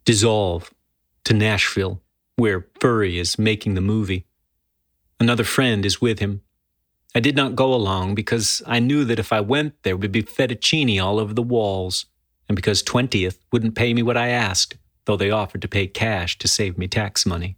Dissolve 0.05 0.71
to 1.23 1.33
Nashville, 1.33 2.01
where 2.35 2.67
Furry 2.79 3.17
is 3.17 3.39
making 3.39 3.75
the 3.75 3.81
movie. 3.81 4.25
Another 5.19 5.43
friend 5.43 5.85
is 5.85 6.01
with 6.01 6.19
him. 6.19 6.41
I 7.15 7.19
did 7.19 7.35
not 7.35 7.55
go 7.55 7.73
along 7.73 8.15
because 8.15 8.61
I 8.67 8.79
knew 8.79 9.05
that 9.05 9.19
if 9.19 9.31
I 9.31 9.39
went, 9.41 9.81
there 9.83 9.97
would 9.97 10.11
be 10.11 10.21
fettuccine 10.21 11.01
all 11.01 11.19
over 11.19 11.33
the 11.33 11.41
walls, 11.41 12.05
and 12.49 12.55
because 12.55 12.83
20th 12.83 13.37
wouldn't 13.51 13.75
pay 13.75 13.93
me 13.93 14.03
what 14.03 14.17
I 14.17 14.27
asked. 14.29 14.77
though 15.05 15.15
they 15.15 15.31
offered 15.31 15.61
to 15.61 15.67
pay 15.67 15.87
cash 15.87 16.37
to 16.39 16.47
save 16.47 16.77
me 16.77 16.87
tax 16.87 17.25
money. 17.25 17.57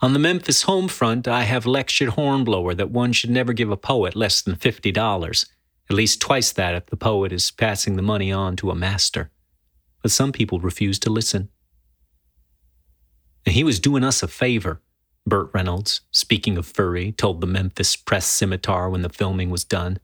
On 0.00 0.12
the 0.12 0.18
Memphis 0.18 0.62
home 0.62 0.88
front, 0.88 1.26
I 1.26 1.42
have 1.44 1.64
lectured 1.66 2.10
Hornblower 2.10 2.74
that 2.74 2.90
one 2.90 3.12
should 3.12 3.30
never 3.30 3.54
give 3.54 3.70
a 3.70 3.76
poet 3.78 4.14
less 4.14 4.42
than 4.42 4.56
$50, 4.56 5.46
at 5.88 5.96
least 5.96 6.20
twice 6.20 6.52
that 6.52 6.74
if 6.74 6.86
the 6.86 6.96
poet 6.96 7.32
is 7.32 7.50
passing 7.50 7.96
the 7.96 8.02
money 8.02 8.32
on 8.32 8.56
to 8.56 8.70
a 8.70 8.74
master. 8.74 9.30
But 10.02 10.10
some 10.10 10.32
people 10.32 10.60
refuse 10.60 10.98
to 11.00 11.10
listen. 11.10 11.48
And 13.44 13.54
he 13.54 13.62
was 13.62 13.78
doing 13.78 14.02
us 14.02 14.22
a 14.22 14.28
favor, 14.28 14.82
Burt 15.26 15.50
Reynolds, 15.54 16.00
speaking 16.10 16.58
of 16.58 16.66
Furry, 16.66 17.12
told 17.12 17.40
the 17.40 17.46
Memphis 17.46 17.96
Press 17.96 18.26
Scimitar 18.26 18.90
when 18.90 19.02
the 19.02 19.08
filming 19.08 19.50
was 19.50 19.64
done. 19.64 19.98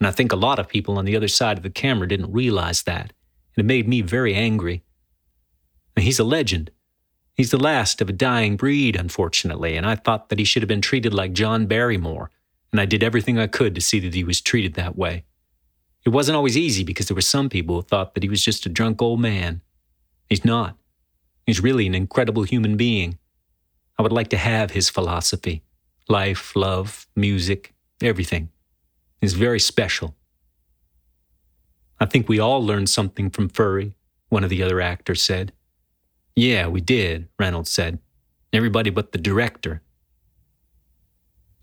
And 0.00 0.06
I 0.06 0.10
think 0.10 0.32
a 0.32 0.36
lot 0.36 0.58
of 0.58 0.68
people 0.68 0.98
on 0.98 1.04
the 1.04 1.16
other 1.16 1.28
side 1.28 1.56
of 1.56 1.62
the 1.62 1.70
camera 1.70 2.08
didn't 2.08 2.32
realize 2.32 2.82
that, 2.82 3.12
and 3.56 3.64
it 3.64 3.66
made 3.66 3.86
me 3.86 4.00
very 4.00 4.34
angry. 4.34 4.82
And 5.96 6.04
he's 6.04 6.18
a 6.18 6.24
legend. 6.24 6.72
He's 7.34 7.50
the 7.50 7.58
last 7.58 8.00
of 8.00 8.08
a 8.08 8.12
dying 8.12 8.56
breed, 8.56 8.96
unfortunately, 8.96 9.76
and 9.76 9.86
I 9.86 9.94
thought 9.94 10.28
that 10.28 10.38
he 10.38 10.44
should 10.44 10.62
have 10.62 10.68
been 10.68 10.80
treated 10.80 11.14
like 11.14 11.32
John 11.32 11.66
Barrymore, 11.66 12.30
and 12.72 12.80
I 12.80 12.86
did 12.86 13.02
everything 13.02 13.38
I 13.38 13.46
could 13.46 13.74
to 13.74 13.80
see 13.80 14.00
that 14.00 14.14
he 14.14 14.24
was 14.24 14.40
treated 14.40 14.74
that 14.74 14.96
way. 14.96 15.24
It 16.04 16.08
wasn't 16.08 16.36
always 16.36 16.56
easy 16.56 16.82
because 16.82 17.06
there 17.06 17.14
were 17.14 17.20
some 17.20 17.48
people 17.48 17.76
who 17.76 17.82
thought 17.82 18.14
that 18.14 18.22
he 18.22 18.28
was 18.28 18.42
just 18.42 18.66
a 18.66 18.70
drunk 18.70 19.00
old 19.00 19.20
man. 19.20 19.60
He's 20.28 20.44
not. 20.44 20.76
He's 21.46 21.62
really 21.62 21.86
an 21.86 21.94
incredible 21.94 22.44
human 22.44 22.76
being. 22.76 23.18
I 23.98 24.02
would 24.02 24.12
like 24.12 24.28
to 24.30 24.36
have 24.36 24.70
his 24.70 24.90
philosophy 24.90 25.62
life, 26.08 26.56
love, 26.56 27.06
music, 27.14 27.72
everything. 28.02 28.50
He's 29.20 29.34
very 29.34 29.60
special. 29.60 30.16
I 32.00 32.06
think 32.06 32.28
we 32.28 32.40
all 32.40 32.64
learned 32.64 32.90
something 32.90 33.30
from 33.30 33.48
Furry, 33.48 33.94
one 34.28 34.42
of 34.42 34.50
the 34.50 34.62
other 34.62 34.80
actors 34.80 35.22
said. 35.22 35.52
Yeah, 36.34 36.66
we 36.66 36.80
did, 36.80 37.28
Reynolds 37.38 37.70
said. 37.70 38.00
Everybody 38.52 38.90
but 38.90 39.12
the 39.12 39.18
director. 39.18 39.82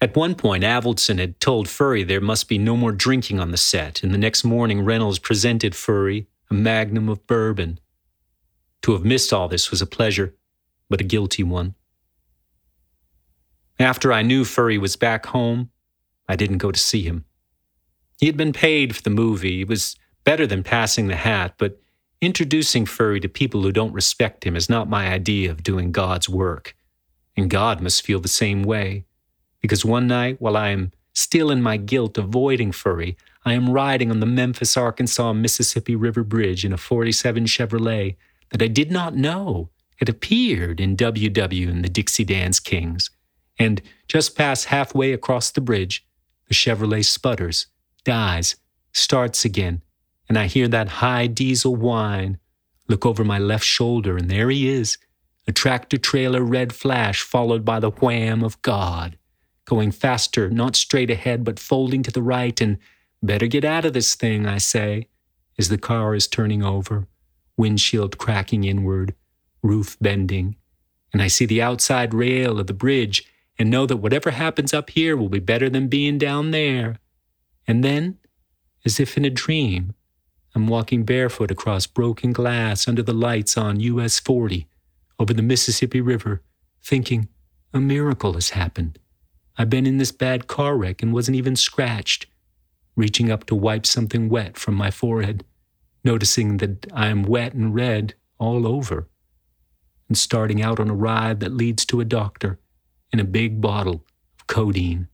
At 0.02 0.16
one 0.16 0.36
point, 0.36 0.64
Avildsen 0.64 1.20
had 1.20 1.40
told 1.40 1.68
Furry 1.68 2.04
there 2.04 2.22
must 2.22 2.48
be 2.48 2.58
no 2.58 2.78
more 2.78 2.92
drinking 2.92 3.40
on 3.40 3.52
the 3.52 3.58
set, 3.58 4.02
and 4.02 4.14
the 4.14 4.18
next 4.18 4.44
morning, 4.44 4.86
Reynolds 4.86 5.20
presented 5.20 5.76
Furry 5.76 6.28
a 6.50 6.54
magnum 6.54 7.10
of 7.10 7.28
bourbon. 7.28 7.80
To 8.82 8.94
have 8.94 9.06
missed 9.06 9.34
all 9.34 9.48
this 9.48 9.70
was 9.70 9.82
a 9.82 9.86
pleasure, 9.86 10.36
but 10.90 11.02
a 11.02 11.04
guilty 11.04 11.44
one. 11.44 11.76
After 13.78 14.12
I 14.12 14.24
knew 14.24 14.46
Furry 14.46 14.78
was 14.78 14.96
back 14.96 15.28
home, 15.28 15.70
I 16.28 16.36
didn't 16.36 16.58
go 16.58 16.72
to 16.72 16.80
see 16.80 17.04
him. 17.04 17.26
He 18.20 18.26
had 18.26 18.38
been 18.38 18.54
paid 18.54 18.96
for 18.96 19.02
the 19.02 19.10
movie. 19.10 19.62
It 19.62 19.68
was 19.68 19.96
better 20.24 20.48
than 20.48 20.64
passing 20.64 21.08
the 21.08 21.16
hat, 21.16 21.56
but 21.58 21.80
Introducing 22.22 22.86
Furry 22.86 23.22
to 23.22 23.30
people 23.30 23.62
who 23.62 23.72
don't 23.72 23.94
respect 23.94 24.44
him 24.44 24.58
is 24.58 24.70
not 24.70 24.90
my 24.90 25.08
idea 25.08 25.50
of 25.50 25.64
doing 25.64 25.94
God's 25.94 26.28
work. 26.28 26.76
And 27.38 27.50
God 27.50 27.80
must 27.80 28.06
feel 28.06 28.20
the 28.20 28.28
same 28.28 28.64
way. 28.64 29.06
Because 29.62 29.84
one 29.84 30.08
night, 30.08 30.38
while 30.40 30.58
I 30.58 30.70
am 30.70 30.92
still 31.14 31.52
in 31.52 31.62
my 31.62 31.78
guilt 31.78 32.18
avoiding 32.18 32.72
Furry, 32.72 33.18
I 33.46 33.54
am 33.54 33.70
riding 33.70 34.12
on 34.12 34.20
the 34.20 34.26
Memphis, 34.26 34.78
Arkansas, 34.78 35.34
Mississippi 35.34 35.96
River 35.96 36.24
Bridge 36.24 36.66
in 36.66 36.74
a 36.74 36.78
47 36.78 37.46
Chevrolet 37.46 38.16
that 38.52 38.62
I 38.62 38.68
did 38.68 38.92
not 38.92 39.16
know 39.16 39.70
had 39.98 40.10
appeared 40.10 40.80
in 40.80 40.96
WW 40.96 41.70
and 41.70 41.84
the 41.84 41.90
Dixie 41.90 42.24
Dance 42.24 42.60
Kings. 42.60 43.10
And 43.58 43.82
just 44.08 44.38
past 44.38 44.66
halfway 44.66 45.12
across 45.12 45.52
the 45.52 45.62
bridge, 45.62 46.06
the 46.48 46.54
Chevrolet 46.54 47.04
sputters, 47.04 47.68
dies, 48.06 48.56
starts 48.94 49.44
again, 49.46 49.82
and 50.28 50.38
I 50.38 50.48
hear 50.48 50.68
that 50.70 50.88
high 50.88 51.28
diesel 51.28 51.76
whine. 51.76 52.40
Look 52.88 53.06
over 53.06 53.24
my 53.24 53.38
left 53.38 53.66
shoulder, 53.66 54.18
and 54.18 54.32
there 54.32 54.50
he 54.50 54.70
is, 54.70 54.98
a 55.48 55.52
tractor 55.52 55.98
trailer 55.98 56.42
red 56.42 56.74
flash 56.74 57.22
followed 57.22 57.66
by 57.66 57.80
the 57.80 57.92
wham 57.92 58.44
of 58.44 58.62
God, 58.62 59.18
going 59.70 59.92
faster, 59.92 60.50
not 60.50 60.76
straight 60.76 61.12
ahead, 61.12 61.44
but 61.44 61.60
folding 61.60 62.04
to 62.04 62.12
the 62.12 62.24
right, 62.24 62.60
and 62.60 62.78
better 63.24 63.48
get 63.48 63.64
out 63.64 63.86
of 63.86 63.94
this 63.94 64.16
thing, 64.16 64.46
I 64.46 64.58
say, 64.58 65.08
as 65.58 65.70
the 65.70 65.78
car 65.78 66.16
is 66.16 66.28
turning 66.28 66.64
over, 66.64 67.08
windshield 67.56 68.18
cracking 68.18 68.64
inward, 68.64 69.14
roof 69.62 69.96
bending, 70.02 70.56
and 71.14 71.22
I 71.22 71.28
see 71.28 71.46
the 71.46 71.62
outside 71.62 72.14
rail 72.14 72.60
of 72.60 72.68
the 72.68 72.74
bridge 72.74 73.26
and 73.58 73.70
know 73.70 73.86
that 73.86 73.98
whatever 73.98 74.32
happens 74.32 74.74
up 74.74 74.90
here 74.90 75.16
will 75.16 75.30
be 75.30 75.40
better 75.40 75.70
than 75.70 75.88
being 75.88 76.18
down 76.18 76.52
there. 76.52 76.98
And 77.68 77.84
then, 77.84 78.18
as 78.86 79.00
if 79.00 79.18
in 79.18 79.26
a 79.26 79.30
dream, 79.30 79.94
I'm 80.56 80.68
walking 80.68 81.04
barefoot 81.04 81.52
across 81.52 81.86
broken 81.86 82.32
glass 82.32 82.88
under 82.88 83.04
the 83.04 83.14
lights 83.14 83.58
on 83.58 83.80
US 83.80 84.20
40 84.20 84.68
over 85.20 85.34
the 85.34 85.44
Mississippi 85.44 86.02
River, 86.02 86.42
thinking, 86.82 87.28
a 87.74 87.80
miracle 87.80 88.34
has 88.34 88.52
happened. 88.52 88.98
I've 89.60 89.70
been 89.70 89.86
in 89.86 89.98
this 89.98 90.14
bad 90.14 90.48
car 90.48 90.78
wreck 90.78 91.04
and 91.04 91.12
wasn't 91.12 91.36
even 91.36 91.58
scratched. 91.58 92.28
Reaching 92.96 93.30
up 93.30 93.46
to 93.48 93.56
wipe 93.56 93.86
something 93.86 94.30
wet 94.30 94.58
from 94.58 94.74
my 94.74 94.90
forehead, 94.90 95.44
noticing 96.02 96.58
that 96.58 96.88
I 96.94 97.08
am 97.08 97.24
wet 97.24 97.54
and 97.54 97.76
red 97.76 98.14
all 98.38 98.66
over, 98.66 99.10
and 100.08 100.18
starting 100.18 100.62
out 100.62 100.80
on 100.80 100.90
a 100.90 100.96
ride 100.96 101.42
that 101.42 101.52
leads 101.52 101.84
to 101.88 102.00
a 102.00 102.06
doctor 102.06 102.58
in 103.12 103.20
a 103.20 103.26
big 103.26 103.60
bottle 103.60 104.06
of 104.40 104.48
codeine. 104.48 105.10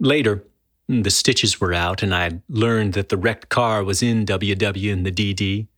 Later, 0.00 0.47
the 0.88 1.10
stitches 1.10 1.60
were 1.60 1.74
out, 1.74 2.02
and 2.02 2.14
I 2.14 2.40
learned 2.48 2.94
that 2.94 3.10
the 3.10 3.18
wrecked 3.18 3.50
car 3.50 3.84
was 3.84 4.02
in 4.02 4.24
WW 4.24 4.92
and 4.92 5.04
the 5.04 5.12
DD. 5.12 5.68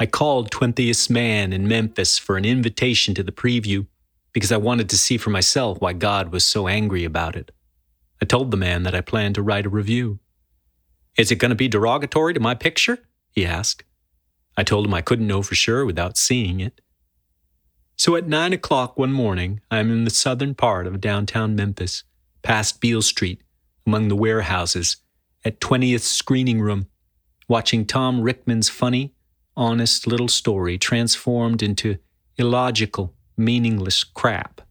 I 0.00 0.06
called 0.06 0.50
20th 0.50 1.10
Man 1.10 1.52
in 1.52 1.68
Memphis 1.68 2.18
for 2.18 2.36
an 2.36 2.44
invitation 2.44 3.14
to 3.14 3.22
the 3.22 3.30
preview 3.30 3.86
because 4.32 4.50
I 4.50 4.56
wanted 4.56 4.88
to 4.88 4.98
see 4.98 5.18
for 5.18 5.30
myself 5.30 5.80
why 5.80 5.92
God 5.92 6.32
was 6.32 6.46
so 6.46 6.66
angry 6.66 7.04
about 7.04 7.36
it. 7.36 7.52
I 8.20 8.24
told 8.24 8.50
the 8.50 8.56
man 8.56 8.82
that 8.84 8.94
I 8.94 9.02
planned 9.02 9.34
to 9.34 9.42
write 9.42 9.66
a 9.66 9.70
review. 9.70 10.18
Is 11.16 11.30
it 11.30 11.36
going 11.36 11.50
to 11.50 11.54
be 11.54 11.68
derogatory 11.68 12.34
to 12.34 12.40
my 12.40 12.54
picture? 12.54 12.98
he 13.30 13.44
asked. 13.44 13.84
I 14.56 14.62
told 14.62 14.86
him 14.86 14.94
I 14.94 15.02
couldn't 15.02 15.26
know 15.26 15.42
for 15.42 15.54
sure 15.54 15.84
without 15.84 16.16
seeing 16.16 16.60
it. 16.60 16.80
So 17.96 18.16
at 18.16 18.26
nine 18.26 18.52
o'clock 18.52 18.98
one 18.98 19.12
morning, 19.12 19.60
I 19.70 19.78
am 19.78 19.90
in 19.90 20.04
the 20.04 20.10
southern 20.10 20.54
part 20.54 20.86
of 20.86 21.00
downtown 21.00 21.54
Memphis, 21.54 22.02
past 22.42 22.80
Beale 22.80 23.02
Street, 23.02 23.42
among 23.86 24.08
the 24.08 24.16
warehouses, 24.16 24.96
at 25.44 25.60
20th 25.60 26.00
Screening 26.00 26.60
Room, 26.60 26.86
watching 27.48 27.84
Tom 27.84 28.22
Rickman's 28.22 28.68
funny, 28.68 29.14
honest 29.56 30.06
little 30.06 30.28
story 30.28 30.78
transformed 30.78 31.62
into 31.62 31.98
illogical, 32.36 33.14
meaningless 33.36 34.02
crap. 34.02 34.62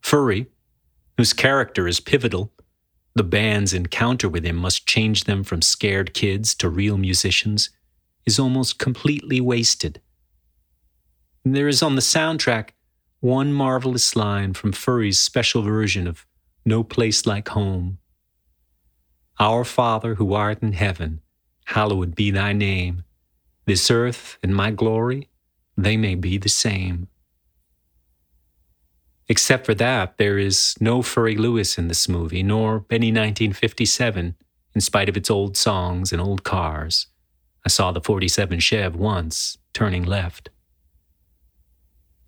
Furry, 0.00 0.46
whose 1.16 1.32
character 1.32 1.86
is 1.86 2.00
pivotal, 2.00 2.52
the 3.14 3.24
band's 3.24 3.72
encounter 3.72 4.28
with 4.28 4.44
him 4.44 4.56
must 4.56 4.86
change 4.86 5.24
them 5.24 5.42
from 5.42 5.62
scared 5.62 6.12
kids 6.12 6.54
to 6.56 6.68
real 6.68 6.98
musicians, 6.98 7.70
is 8.26 8.38
almost 8.38 8.78
completely 8.78 9.40
wasted. 9.40 10.00
There 11.44 11.68
is 11.68 11.82
on 11.82 11.94
the 11.94 12.02
soundtrack 12.02 12.70
one 13.20 13.52
marvelous 13.52 14.14
line 14.14 14.52
from 14.52 14.72
Furry's 14.72 15.18
special 15.18 15.62
version 15.62 16.06
of 16.06 16.26
No 16.64 16.84
Place 16.84 17.24
Like 17.24 17.48
Home. 17.48 17.98
Our 19.38 19.64
Father 19.64 20.14
who 20.14 20.32
art 20.32 20.62
in 20.62 20.72
heaven, 20.72 21.20
hallowed 21.66 22.14
be 22.14 22.30
thy 22.30 22.54
name. 22.54 23.04
This 23.66 23.90
earth 23.90 24.38
and 24.42 24.54
my 24.54 24.70
glory, 24.70 25.28
they 25.76 25.98
may 25.98 26.14
be 26.14 26.38
the 26.38 26.48
same. 26.48 27.08
Except 29.28 29.66
for 29.66 29.74
that, 29.74 30.16
there 30.16 30.38
is 30.38 30.74
no 30.80 31.02
Furry 31.02 31.36
Lewis 31.36 31.76
in 31.76 31.88
this 31.88 32.08
movie, 32.08 32.42
nor 32.42 32.86
any 32.88 33.08
1957, 33.08 34.36
in 34.74 34.80
spite 34.80 35.08
of 35.10 35.18
its 35.18 35.30
old 35.30 35.56
songs 35.56 36.12
and 36.12 36.22
old 36.22 36.42
cars. 36.42 37.08
I 37.62 37.68
saw 37.68 37.92
the 37.92 38.00
47 38.00 38.60
Chev 38.60 38.96
once, 38.96 39.58
turning 39.74 40.04
left. 40.04 40.48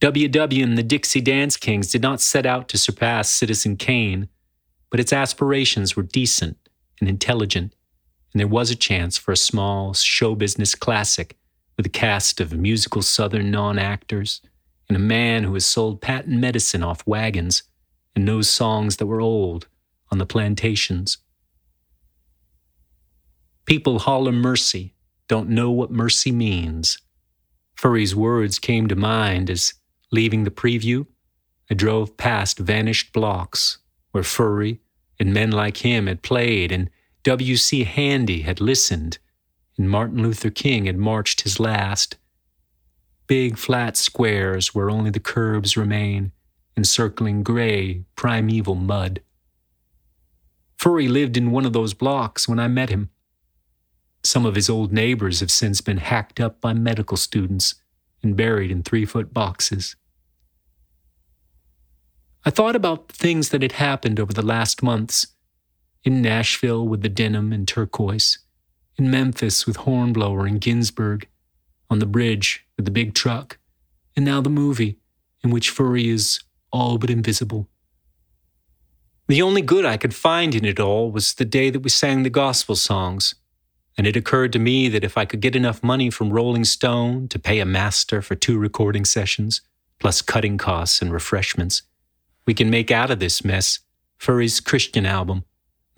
WW 0.03 0.63
and 0.63 0.77
the 0.77 0.83
Dixie 0.83 1.23
Dance 1.23 1.57
Kings 1.57 1.91
did 1.91 2.03
not 2.03 2.21
set 2.21 2.45
out 2.45 2.69
to 2.69 2.77
surpass 2.77 3.31
Citizen 3.31 3.77
Kane, 3.77 4.29
but 4.91 5.01
its 5.01 5.13
aspirations 5.13 5.97
were 5.97 6.03
decent 6.03 6.68
and 7.01 7.09
intelligent, 7.09 7.75
and 8.33 8.41
there 8.41 8.49
was 8.49 8.71
a 8.71 8.77
chance 8.77 9.17
for 9.17 9.33
a 9.33 9.37
small 9.37 9.95
show 9.95 10.35
business 10.35 10.75
classic 10.75 11.37
with 11.77 11.87
a 11.87 11.91
cast 11.91 12.41
of 12.41 12.53
musical 12.53 13.03
Southern 13.03 13.51
non 13.51 13.79
actors 13.79 14.41
and 14.89 14.97
a 14.97 15.01
man 15.01 15.45
who 15.45 15.55
has 15.55 15.67
sold 15.67 16.01
patent 16.01 16.39
medicine 16.39 16.83
off 16.83 17.07
wagons 17.07 17.63
and 18.17 18.25
knows 18.25 18.51
songs 18.51 18.97
that 18.97 19.07
were 19.07 19.21
old 19.21 19.69
on 20.11 20.19
the 20.19 20.27
plantations. 20.27 21.19
People 23.67 24.01
holler 24.01 24.33
mercy, 24.33 24.95
don't 25.29 25.51
know 25.51 25.71
what 25.71 25.91
mercy 25.91 26.33
means. 26.33 26.99
Furry's 27.75 28.17
words 28.17 28.59
came 28.59 28.89
to 28.89 28.97
mind 28.97 29.51
as 29.51 29.75
Leaving 30.11 30.45
the 30.45 30.51
preview, 30.51 31.07
I 31.71 31.75
drove 31.75 32.17
past 32.17 32.59
vanished 32.59 33.13
blocks, 33.13 33.79
where 34.13 34.25
Furry 34.25 34.81
and 35.19 35.33
men 35.33 35.51
like 35.51 35.79
him 35.79 36.07
had 36.07 36.23
played, 36.23 36.73
and 36.73 36.91
W.C. 37.25 37.85
Handy 37.85 38.43
had 38.43 38.61
listened, 38.61 39.19
and 39.77 39.91
Martin 39.91 40.23
Luther 40.23 40.51
King 40.51 40.87
had 40.87 40.97
marched 40.97 41.43
his 41.43 41.61
last. 41.61 42.17
Big 43.27 43.59
flat 43.59 43.97
squares 43.97 44.75
where 44.75 44.91
only 44.91 45.11
the 45.11 45.21
curbs 45.21 45.77
remain, 45.77 46.33
encircling 46.77 47.43
gray, 47.43 48.05
primeval 48.17 48.75
mud. 48.75 49.21
Furry 50.77 51.09
lived 51.09 51.37
in 51.37 51.51
one 51.51 51.67
of 51.67 51.73
those 51.73 51.93
blocks 51.93 52.49
when 52.49 52.61
I 52.61 52.69
met 52.69 52.89
him. 52.89 53.11
Some 54.23 54.47
of 54.47 54.55
his 54.55 54.71
old 54.71 54.93
neighbors 54.93 55.41
have 55.41 55.51
since 55.51 55.81
been 55.81 55.99
hacked 55.99 56.41
up 56.41 56.61
by 56.61 56.73
medical 56.73 57.17
students 57.17 57.75
and 58.23 58.37
buried 58.37 58.71
in 58.71 58.83
three 58.83 59.05
foot 59.05 59.35
boxes. 59.35 59.97
I 62.45 62.51
thought 62.51 62.77
about 62.77 63.11
things 63.11 63.51
that 63.51 63.63
had 63.63 63.73
happened 63.73 64.21
over 64.21 64.33
the 64.33 64.43
last 64.43 64.83
months. 64.83 65.27
In 66.05 66.23
Nashville 66.23 66.87
with 66.87 67.03
the 67.03 67.09
denim 67.09 67.53
and 67.53 67.67
turquoise, 67.67 68.39
in 68.97 69.11
Memphis 69.11 69.67
with 69.67 69.79
Hornblower 69.79 70.47
and 70.47 70.61
Ginsberg, 70.61 71.29
on 71.91 71.99
the 71.99 72.07
bridge 72.07 72.65
with 72.77 72.85
the 72.85 72.91
big 72.91 73.15
truck, 73.15 73.59
and 74.17 74.25
now 74.25 74.41
the 74.41 74.51
movie 74.51 74.99
in 75.43 75.51
which 75.51 75.71
Furry 75.71 76.09
is 76.09 76.41
all 76.73 76.99
but 76.99 77.11
invisible. 77.11 77.69
The 79.27 79.43
only 79.43 79.61
good 79.61 79.85
I 79.85 79.97
could 79.97 80.15
find 80.15 80.55
in 80.55 80.65
it 80.65 80.81
all 80.81 81.11
was 81.11 81.35
the 81.35 81.45
day 81.45 81.69
that 81.71 81.81
we 81.81 81.91
sang 81.91 82.23
the 82.23 82.31
gospel 82.31 82.77
songs, 82.77 83.35
and 83.97 84.07
it 84.07 84.17
occurred 84.17 84.53
to 84.55 84.59
me 84.59 84.89
that 84.89 85.05
if 85.05 85.19
I 85.19 85.25
could 85.25 85.41
get 85.41 85.57
enough 85.57 85.83
money 85.83 86.09
from 86.09 86.33
Rolling 86.33 86.65
Stone 86.65 87.29
to 87.29 87.39
pay 87.39 87.59
a 87.59 87.67
master 87.67 88.23
for 88.23 88.35
two 88.35 88.59
recording 88.59 89.05
sessions, 89.05 89.61
plus 89.99 90.23
cutting 90.23 90.57
costs 90.57 91.03
and 91.03 91.13
refreshments, 91.13 91.83
we 92.49 92.55
can 92.55 92.71
make 92.71 92.91
out 92.91 93.11
of 93.11 93.19
this 93.19 93.45
mess 93.45 93.81
Furry's 94.17 94.59
Christian 94.59 95.05
album, 95.05 95.45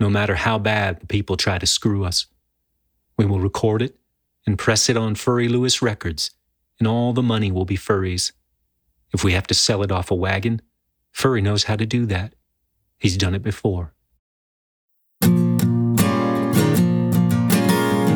no 0.01 0.09
matter 0.09 0.35
how 0.35 0.59
bad 0.59 0.99
the 0.99 1.07
people 1.07 1.37
try 1.37 1.57
to 1.57 1.65
screw 1.65 2.03
us. 2.03 2.25
We 3.17 3.25
will 3.25 3.39
record 3.39 3.81
it 3.81 3.95
and 4.45 4.59
press 4.59 4.89
it 4.89 4.97
on 4.97 5.15
Furry 5.15 5.47
Lewis 5.47 5.81
Records, 5.81 6.31
and 6.77 6.89
all 6.89 7.13
the 7.13 7.23
money 7.23 7.53
will 7.53 7.63
be 7.63 7.77
Furry's. 7.77 8.33
If 9.13 9.23
we 9.23 9.31
have 9.31 9.47
to 9.47 9.53
sell 9.53 9.81
it 9.81 9.93
off 9.93 10.11
a 10.11 10.13
wagon, 10.13 10.61
Furry 11.13 11.41
knows 11.41 11.63
how 11.63 11.77
to 11.77 11.85
do 11.85 12.05
that. 12.07 12.35
He's 12.99 13.15
done 13.15 13.33
it 13.33 13.43
before. 13.43 13.93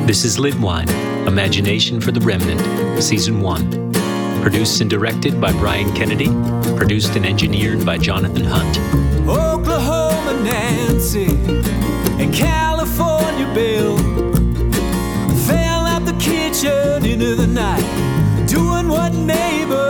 This 0.05 0.25
is 0.25 0.37
Lidwine, 0.37 0.89
Imagination 1.25 2.01
for 2.01 2.11
the 2.11 2.19
Remnant, 2.19 3.01
Season 3.01 3.39
1. 3.39 3.84
Produced 4.45 4.79
and 4.79 4.87
directed 4.91 5.41
by 5.41 5.51
Brian 5.53 5.91
Kennedy. 5.95 6.27
Produced 6.77 7.15
and 7.15 7.25
engineered 7.25 7.83
by 7.83 7.97
Jonathan 7.97 8.43
Hunt. 8.43 8.77
Oklahoma 9.27 10.39
Nancy 10.43 11.29
and 12.21 12.31
California 12.31 13.51
Bill 13.55 13.97
fell 15.47 15.87
out 15.87 16.05
the 16.05 16.15
kitchen 16.19 17.07
into 17.07 17.33
the 17.33 17.47
night, 17.47 18.45
doing 18.47 18.87
what 18.87 19.15
neighbors 19.15 19.84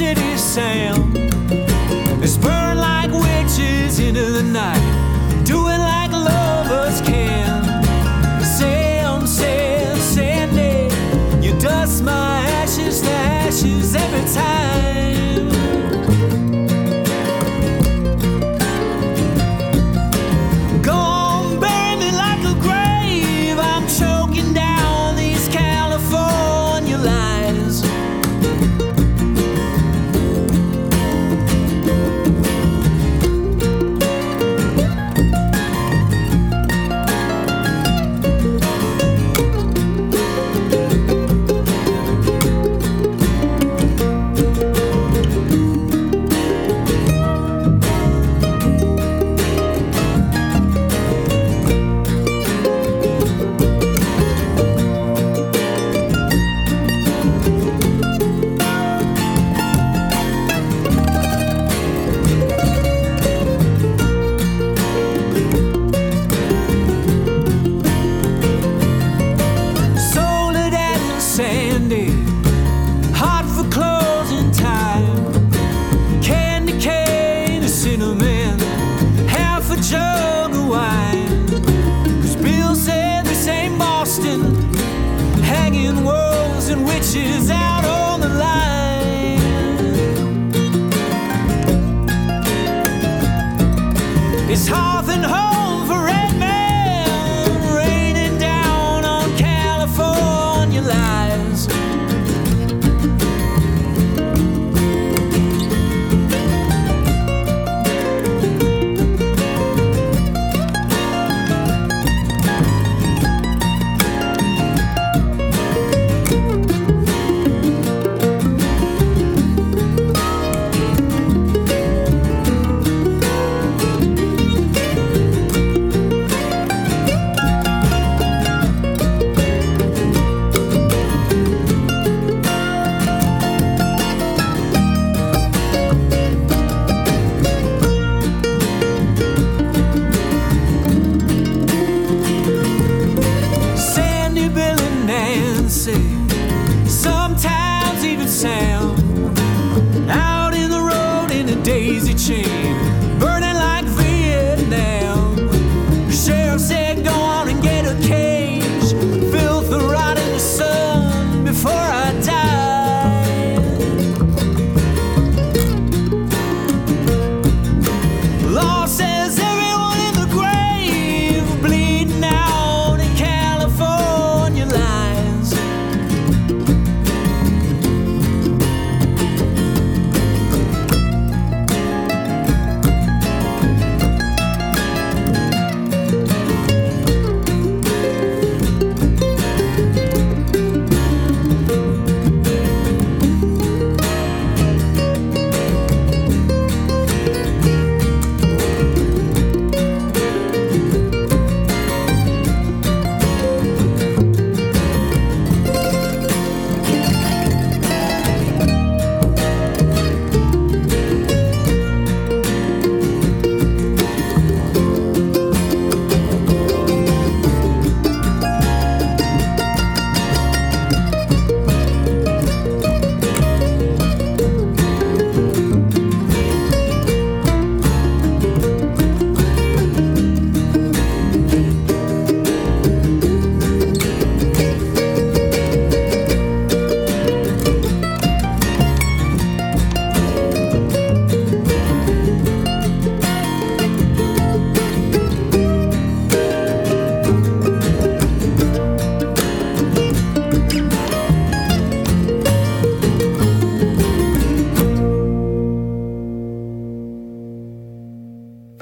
City 0.00 0.29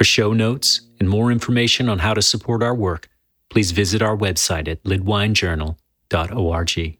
show 0.08 0.32
notes 0.32 0.80
and 0.98 1.08
more 1.08 1.30
information 1.30 1.88
on 1.88 2.00
how 2.00 2.14
to 2.14 2.22
support 2.22 2.60
our 2.62 2.74
work, 2.74 3.08
please 3.50 3.70
visit 3.70 4.02
our 4.02 4.16
website 4.16 4.66
at 4.68 4.82
lidwinejournal.org. 4.84 6.98